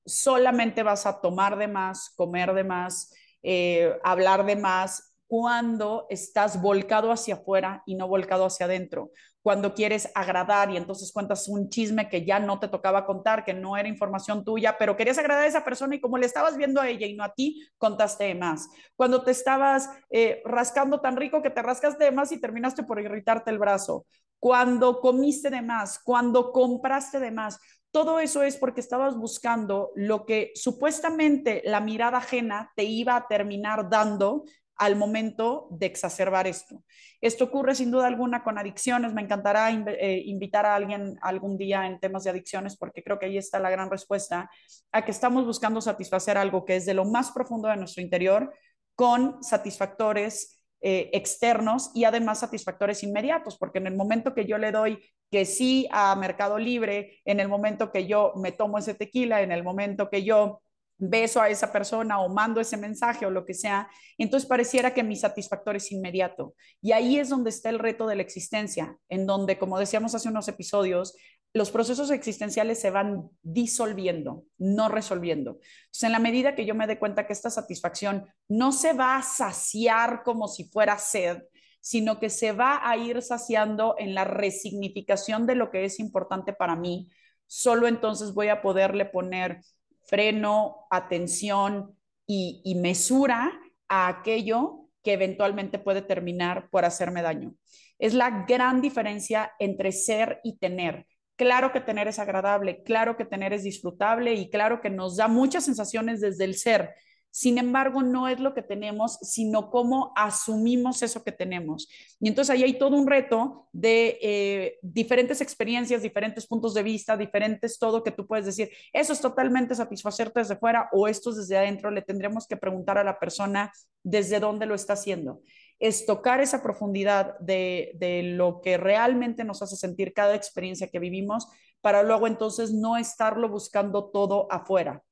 Solamente 0.05 0.83
vas 0.83 1.07
a 1.07 1.21
tomar 1.21 1.59
de 1.59 1.69
más, 1.69 2.11
comer 2.15 2.55
de 2.55 2.65
más, 2.65 3.13
eh, 3.43 3.99
hablar 4.05 4.47
de 4.47 4.57
más 4.57 5.08
cuando 5.29 6.07
estás 6.09 6.61
volcado 6.61 7.13
hacia 7.13 7.35
afuera 7.35 7.83
y 7.87 7.95
no 7.95 8.09
volcado 8.09 8.47
hacia 8.47 8.67
adentro, 8.67 9.13
cuando 9.43 9.75
quieres 9.75 10.11
agradar 10.15 10.71
y 10.71 10.77
entonces 10.77 11.13
cuentas 11.13 11.49
un 11.49 11.69
chisme 11.69 12.09
que 12.09 12.25
ya 12.25 12.41
no 12.41 12.59
te 12.59 12.69
tocaba 12.69 13.07
contar, 13.07 13.45
que 13.45 13.55
no 13.55 13.77
era 13.77 13.89
información 13.89 14.43
tuya, 14.43 14.77
pero 14.79 14.97
querías 14.97 15.19
agradar 15.19 15.45
a 15.45 15.47
esa 15.47 15.65
persona 15.65 15.95
y 15.95 16.01
como 16.01 16.19
le 16.19 16.27
estabas 16.27 16.57
viendo 16.57 16.81
a 16.81 16.89
ella 16.89 17.07
y 17.07 17.15
no 17.15 17.25
a 17.25 17.35
ti, 17.35 17.63
contaste 17.77 18.35
más. 18.35 18.69
Cuando 18.97 19.23
te 19.23 19.31
estabas 19.31 19.91
eh, 20.11 20.43
rascando 20.45 21.01
tan 21.01 21.17
rico 21.17 21.43
que 21.43 21.51
te 21.51 21.63
rascaste 21.63 22.05
de 22.05 22.11
más 22.13 22.33
y 22.33 22.41
terminaste 22.41 22.83
por 22.83 23.01
irritarte 23.01 23.51
el 23.51 23.59
brazo. 23.59 24.07
Cuando 24.39 25.01
comiste 25.01 25.51
de 25.51 25.63
más, 25.63 25.99
cuando 25.99 26.53
compraste 26.53 27.21
de 27.21 27.31
más, 27.31 27.59
todo 27.91 28.21
eso 28.21 28.43
es 28.43 28.57
porque 28.57 28.81
estabas 28.81 29.17
buscando 29.17 29.91
lo 29.95 30.27
que 30.27 30.53
supuestamente 30.55 31.63
la 31.65 31.81
mirada 31.81 32.19
ajena 32.19 32.71
te 32.77 32.85
iba 32.85 33.17
a 33.17 33.27
terminar 33.27 33.89
dando 33.89 34.45
al 34.79 34.97
momento 34.97 35.69
de 35.71 35.87
exacerbar 35.87 36.47
esto. 36.47 36.83
Esto 37.21 37.45
ocurre 37.45 37.75
sin 37.75 37.91
duda 37.91 38.07
alguna 38.07 38.45
con 38.45 38.59
adicciones. 38.59 39.13
Me 39.13 39.23
encantará 39.23 39.71
eh, 39.71 40.23
invitar 40.25 40.65
a 40.67 40.77
alguien 40.77 41.19
algún 41.21 41.59
día 41.59 41.87
en 41.87 41.99
temas 41.99 42.25
de 42.25 42.31
adicciones 42.31 42.77
porque 42.77 43.03
creo 43.03 43.19
que 43.19 43.27
ahí 43.27 43.37
está 43.37 43.59
la 43.59 43.71
gran 43.71 43.91
respuesta 43.91 44.49
a 44.93 45.05
que 45.05 45.11
estamos 45.11 45.45
buscando 45.45 45.81
satisfacer 45.81 46.39
algo 46.39 46.65
que 46.65 46.77
es 46.77 46.87
de 46.87 46.95
lo 46.95 47.05
más 47.05 47.33
profundo 47.33 47.69
de 47.69 47.77
nuestro 47.77 48.03
interior 48.03 48.55
con 48.95 49.43
satisfactores 49.43 50.59
eh, 50.81 51.11
externos 51.13 51.91
y 51.93 52.05
además 52.05 52.39
satisfactores 52.39 53.03
inmediatos, 53.03 53.59
porque 53.59 53.79
en 53.79 53.89
el 53.89 53.97
momento 53.97 54.33
que 54.33 54.47
yo 54.47 54.59
le 54.59 54.71
doy 54.71 55.03
que 55.29 55.45
sí 55.45 55.89
a 55.91 56.15
Mercado 56.15 56.57
Libre, 56.57 57.19
en 57.25 57.41
el 57.41 57.49
momento 57.49 57.91
que 57.91 58.07
yo 58.07 58.33
me 58.37 58.53
tomo 58.53 58.79
ese 58.79 58.95
tequila, 58.95 59.43
en 59.43 59.51
el 59.51 59.65
momento 59.65 60.09
que 60.09 60.23
yo 60.23 60.63
beso 60.99 61.41
a 61.41 61.49
esa 61.49 61.73
persona 61.73 62.21
o 62.21 62.29
mando 62.29 62.61
ese 62.61 62.77
mensaje 62.77 63.25
o 63.25 63.31
lo 63.31 63.45
que 63.45 63.55
sea, 63.55 63.89
entonces 64.19 64.49
pareciera 64.49 64.93
que 64.93 65.05
mi 65.05 65.17
satisfactor 65.17 65.77
es 65.77 65.93
inmediato. 65.93 66.55
Y 66.83 66.93
ahí 66.93 67.19
es 67.19 67.29
donde 67.29 67.51
está 67.51 67.71
el 67.71 67.79
reto 67.79 68.07
de 68.07 68.17
la 68.17 68.23
existencia, 68.23 68.97
en 69.09 69.27
donde, 69.27 69.59
como 69.59 69.79
decíamos 69.79 70.15
hace 70.15 70.29
unos 70.29 70.49
episodios, 70.49 71.15
los 71.55 71.71
procesos 71.71 72.11
existenciales 72.11 72.81
se 72.81 72.91
van 72.91 73.31
disolviendo, 73.43 74.45
no 74.59 74.89
resolviendo. 74.89 75.59
Entonces, 75.87 76.03
en 76.03 76.13
la 76.13 76.19
medida 76.19 76.55
que 76.55 76.67
yo 76.67 76.75
me 76.75 76.87
dé 76.87 76.99
cuenta 76.99 77.27
que 77.27 77.33
esta 77.33 77.51
satisfacción 77.51 78.27
no 78.49 78.73
se 78.73 78.93
va 78.93 79.17
a 79.17 79.23
saciar 79.23 80.23
como 80.25 80.47
si 80.49 80.65
fuera 80.65 80.99
sed, 80.99 81.43
sino 81.81 82.19
que 82.19 82.29
se 82.29 82.53
va 82.53 82.89
a 82.89 82.97
ir 82.97 83.23
saciando 83.23 83.95
en 83.99 84.15
la 84.15 84.25
resignificación 84.25 85.47
de 85.47 85.55
lo 85.55 85.71
que 85.71 85.85
es 85.85 86.01
importante 86.01 86.53
para 86.53 86.77
mí, 86.77 87.09
solo 87.47 87.87
entonces 87.89 88.35
voy 88.35 88.49
a 88.49 88.61
poderle 88.61 89.07
poner 89.07 89.63
freno, 90.09 90.87
atención 90.91 91.95
y, 92.27 92.75
mesura 92.77 93.53
a 93.89 94.09
aquello 94.09 94.89
que 95.03 95.13
eventualmente 95.13 95.79
puede 95.79 96.03
terminar 96.03 96.69
por 96.71 96.85
hacerme 96.85 97.23
daño. 97.23 97.55
Es 97.99 98.15
la 98.15 98.45
gran 98.47 98.81
diferencia 98.81 99.53
entre 99.59 99.93
ser 99.93 100.41
y 100.43 100.59
tener. 100.59 101.07
Claro 101.37 101.73
que 101.73 101.81
tener 101.81 102.09
es 102.09 102.19
agradable, 102.19 102.83
claro 102.83 103.17
que 103.17 103.25
tener 103.25 103.53
es 103.53 103.63
disfrutable 103.63 104.35
y 104.35 104.51
claro 104.51 104.81
que 104.81 104.91
nos 104.91 105.17
da 105.17 105.29
muchas 105.29 105.65
sensaciones 105.65 106.21
desde 106.21 106.45
el 106.45 106.55
ser. 106.57 106.95
Sin 107.31 107.59
embargo, 107.59 108.03
no 108.03 108.27
es 108.29 108.41
lo 108.41 108.55
que 108.55 108.63
tenemos, 108.63 109.19
sino 109.23 109.71
cómo 109.71 110.13
asumimos 110.17 111.03
eso 111.03 111.23
que 111.23 111.33
tenemos. 111.33 111.89
Y 112.21 112.29
entonces 112.29 112.55
ahí 112.55 112.63
hay 112.63 112.79
todo 112.79 112.97
un 112.97 113.07
reto 113.07 113.69
de 113.73 114.19
eh, 114.21 114.79
diferentes 114.83 115.41
experiencias, 115.41 116.03
diferentes 116.03 116.47
puntos 116.47 116.75
de 116.75 116.83
vista, 116.83 117.17
diferentes 117.17 117.79
todo 117.79 118.03
que 118.03 118.11
tú 118.11 118.27
puedes 118.27 118.47
decir, 118.47 118.71
eso 118.93 119.13
es 119.13 119.21
totalmente 119.21 119.75
satisfacerte 119.75 120.41
desde 120.41 120.57
fuera 120.57 120.89
o 120.93 121.07
esto 121.07 121.31
es 121.31 121.37
desde 121.37 121.59
adentro. 121.59 121.91
Le 121.91 122.03
tendremos 122.03 122.47
que 122.47 122.57
preguntar 122.57 122.99
a 122.99 123.05
la 123.05 123.19
persona 123.19 123.73
desde 124.03 124.41
dónde 124.41 124.67
lo 124.67 124.75
está 124.75 124.95
haciendo 124.95 125.41
es 125.79 126.07
tocar 126.07 126.41
esa 126.41 126.63
profundidad 126.63 127.39
de, 127.39 128.23
lo 128.35 128.61
que 128.61 128.77
realmente 128.77 129.45
nos 129.45 129.63
hace 129.63 129.77
sentir 129.77 130.13
cada 130.13 130.35
experiencia 130.35 130.89
que 130.89 130.99
vivimos 130.99 131.49
para 131.81 132.03
luego 132.03 132.27
entonces 132.27 132.73
no 132.73 132.97
estarlo 132.97 133.49
buscando 133.49 134.11
todo 134.11 134.51
afuera. 134.51 135.03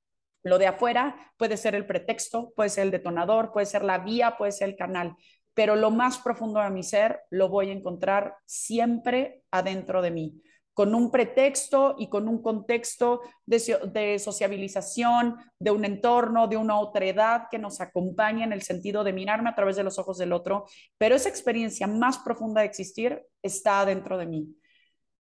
Lo 0.46 0.59
de 0.59 0.68
afuera 0.68 1.32
puede 1.37 1.56
ser 1.56 1.74
el 1.74 1.87
pretexto, 1.87 2.52
puede 2.54 2.70
ser 2.70 2.85
el 2.85 2.92
detonador, 2.92 3.50
puede 3.50 3.66
ser 3.66 3.82
la 3.82 3.98
vía, 3.98 4.37
puede 4.38 4.52
ser 4.52 4.68
el 4.68 4.76
canal, 4.76 5.16
pero 5.54 5.74
lo 5.74 5.90
más 5.90 6.18
profundo 6.18 6.61
de 6.61 6.70
mi 6.70 6.85
ser 6.85 7.18
lo 7.30 7.48
voy 7.48 7.70
a 7.70 7.72
encontrar 7.72 8.37
siempre 8.44 9.42
adentro 9.50 10.02
de 10.02 10.12
mí, 10.12 10.40
con 10.72 10.94
un 10.94 11.11
pretexto 11.11 11.96
y 11.98 12.09
con 12.09 12.28
un 12.28 12.42
contexto 12.42 13.22
de, 13.44 14.20
sociabilización, 14.20 15.35
de 15.59 15.72
un 15.72 15.85
entorno, 15.85 16.46
de 16.46 16.56
una 16.56 16.78
otra 16.78 17.06
edad 17.06 17.48
que 17.50 17.59
nos 17.59 17.80
acompaña 17.80 18.44
en 18.44 18.52
el 18.52 18.62
sentido 18.62 19.02
de 19.02 19.12
mirarme 19.12 19.50
a 19.50 19.56
través 19.56 19.74
de 19.74 19.82
los 19.82 19.98
ojos 19.98 20.16
del 20.16 20.32
otro, 20.32 20.66
pero 20.96 21.16
esa 21.16 21.28
experiencia 21.28 21.88
más 21.88 22.18
profunda 22.18 22.61
de 22.61 22.68
existir 22.68 23.20
está 23.42 23.85
dentro 23.85 24.16
de 24.16 24.26
mí. 24.26 24.56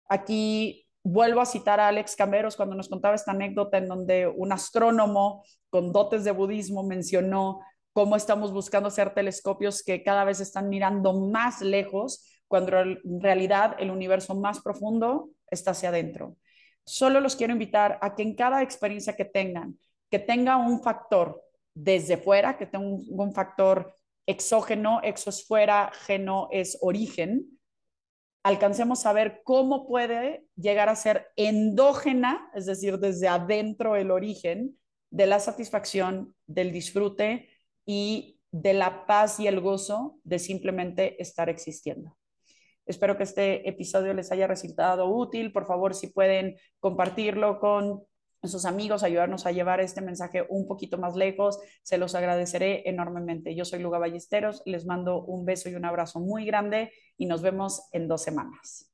Aquí 0.09 0.82
vuelvo 1.03 1.41
a 1.41 1.45
citar 1.45 1.79
a 1.79 1.89
Alex 1.89 2.15
Cameros 2.15 2.55
cuando 2.55 2.75
nos 2.75 2.89
contaba 2.89 3.15
esta 3.15 3.31
anécdota 3.31 3.77
en 3.77 3.87
donde 3.87 4.27
un 4.27 4.51
astrónomo 4.51 5.43
con 5.69 5.91
dotes 5.91 6.23
de 6.23 6.31
budismo 6.31 6.83
mencionó 6.83 7.59
cómo 7.91 8.15
estamos 8.15 8.51
buscando 8.51 8.87
hacer 8.87 9.13
telescopios 9.13 9.83
que 9.83 10.03
cada 10.03 10.23
vez 10.23 10.39
están 10.39 10.69
mirando 10.69 11.13
más 11.13 11.61
lejos, 11.61 12.27
cuando 12.47 12.79
en 12.79 12.99
realidad 13.21 13.75
el 13.79 13.91
universo 13.91 14.35
más 14.35 14.61
profundo 14.61 15.29
está 15.49 15.71
hacia 15.71 15.89
adentro. 15.89 16.35
Solo 16.85 17.19
los 17.19 17.35
quiero 17.35 17.53
invitar 17.53 17.99
a 18.01 18.15
que 18.15 18.23
en 18.23 18.35
cada 18.35 18.61
experiencia 18.61 19.15
que 19.15 19.25
tengan, 19.25 19.77
que 20.09 20.19
tenga 20.19 20.57
un 20.57 20.81
factor 20.81 21.41
desde 21.73 22.17
fuera, 22.17 22.57
que 22.57 22.65
tenga 22.65 22.85
un, 22.85 23.33
factor 23.33 23.95
exógeno, 24.25 24.99
exo 25.03 25.29
es 25.29 25.45
fuera, 25.45 25.91
geno 26.05 26.49
es 26.51 26.77
origen, 26.81 27.52
alcancemos 28.43 29.05
a 29.05 29.13
ver 29.13 29.41
cómo 29.43 29.87
puede 29.87 30.45
llegar 30.55 30.89
a 30.89 30.95
ser 30.95 31.27
endógena, 31.37 32.51
es 32.53 32.65
decir, 32.65 32.99
desde 32.99 33.29
adentro 33.29 33.95
el 33.95 34.11
origen 34.11 34.77
de 35.09 35.27
la 35.27 35.39
satisfacción, 35.39 36.35
del 36.45 36.71
disfrute 36.71 37.49
y 37.85 38.39
de 38.51 38.73
la 38.73 39.05
paz 39.05 39.39
y 39.39 39.47
el 39.47 39.61
gozo 39.61 40.19
de 40.23 40.39
simplemente 40.39 41.21
estar 41.21 41.49
existiendo. 41.49 42.17
Espero 42.85 43.17
que 43.17 43.23
este 43.23 43.67
episodio 43.67 44.13
les 44.13 44.31
haya 44.31 44.45
resultado 44.45 45.07
útil. 45.07 45.53
Por 45.53 45.65
favor, 45.65 45.95
si 45.95 46.07
pueden 46.07 46.57
compartirlo 46.79 47.59
con 47.59 48.03
sus 48.49 48.65
amigos, 48.65 49.03
ayudarnos 49.03 49.45
a 49.45 49.51
llevar 49.51 49.79
este 49.79 50.01
mensaje 50.01 50.45
un 50.49 50.67
poquito 50.67 50.97
más 50.97 51.15
lejos, 51.15 51.59
se 51.81 51.97
los 51.97 52.15
agradeceré 52.15 52.87
enormemente. 52.89 53.55
Yo 53.55 53.65
soy 53.65 53.79
Luga 53.79 53.99
Ballesteros, 53.99 54.61
les 54.65 54.85
mando 54.85 55.23
un 55.23 55.45
beso 55.45 55.69
y 55.69 55.75
un 55.75 55.85
abrazo 55.85 56.19
muy 56.19 56.45
grande 56.45 56.91
y 57.17 57.25
nos 57.25 57.41
vemos 57.41 57.89
en 57.91 58.07
dos 58.07 58.21
semanas. 58.21 58.92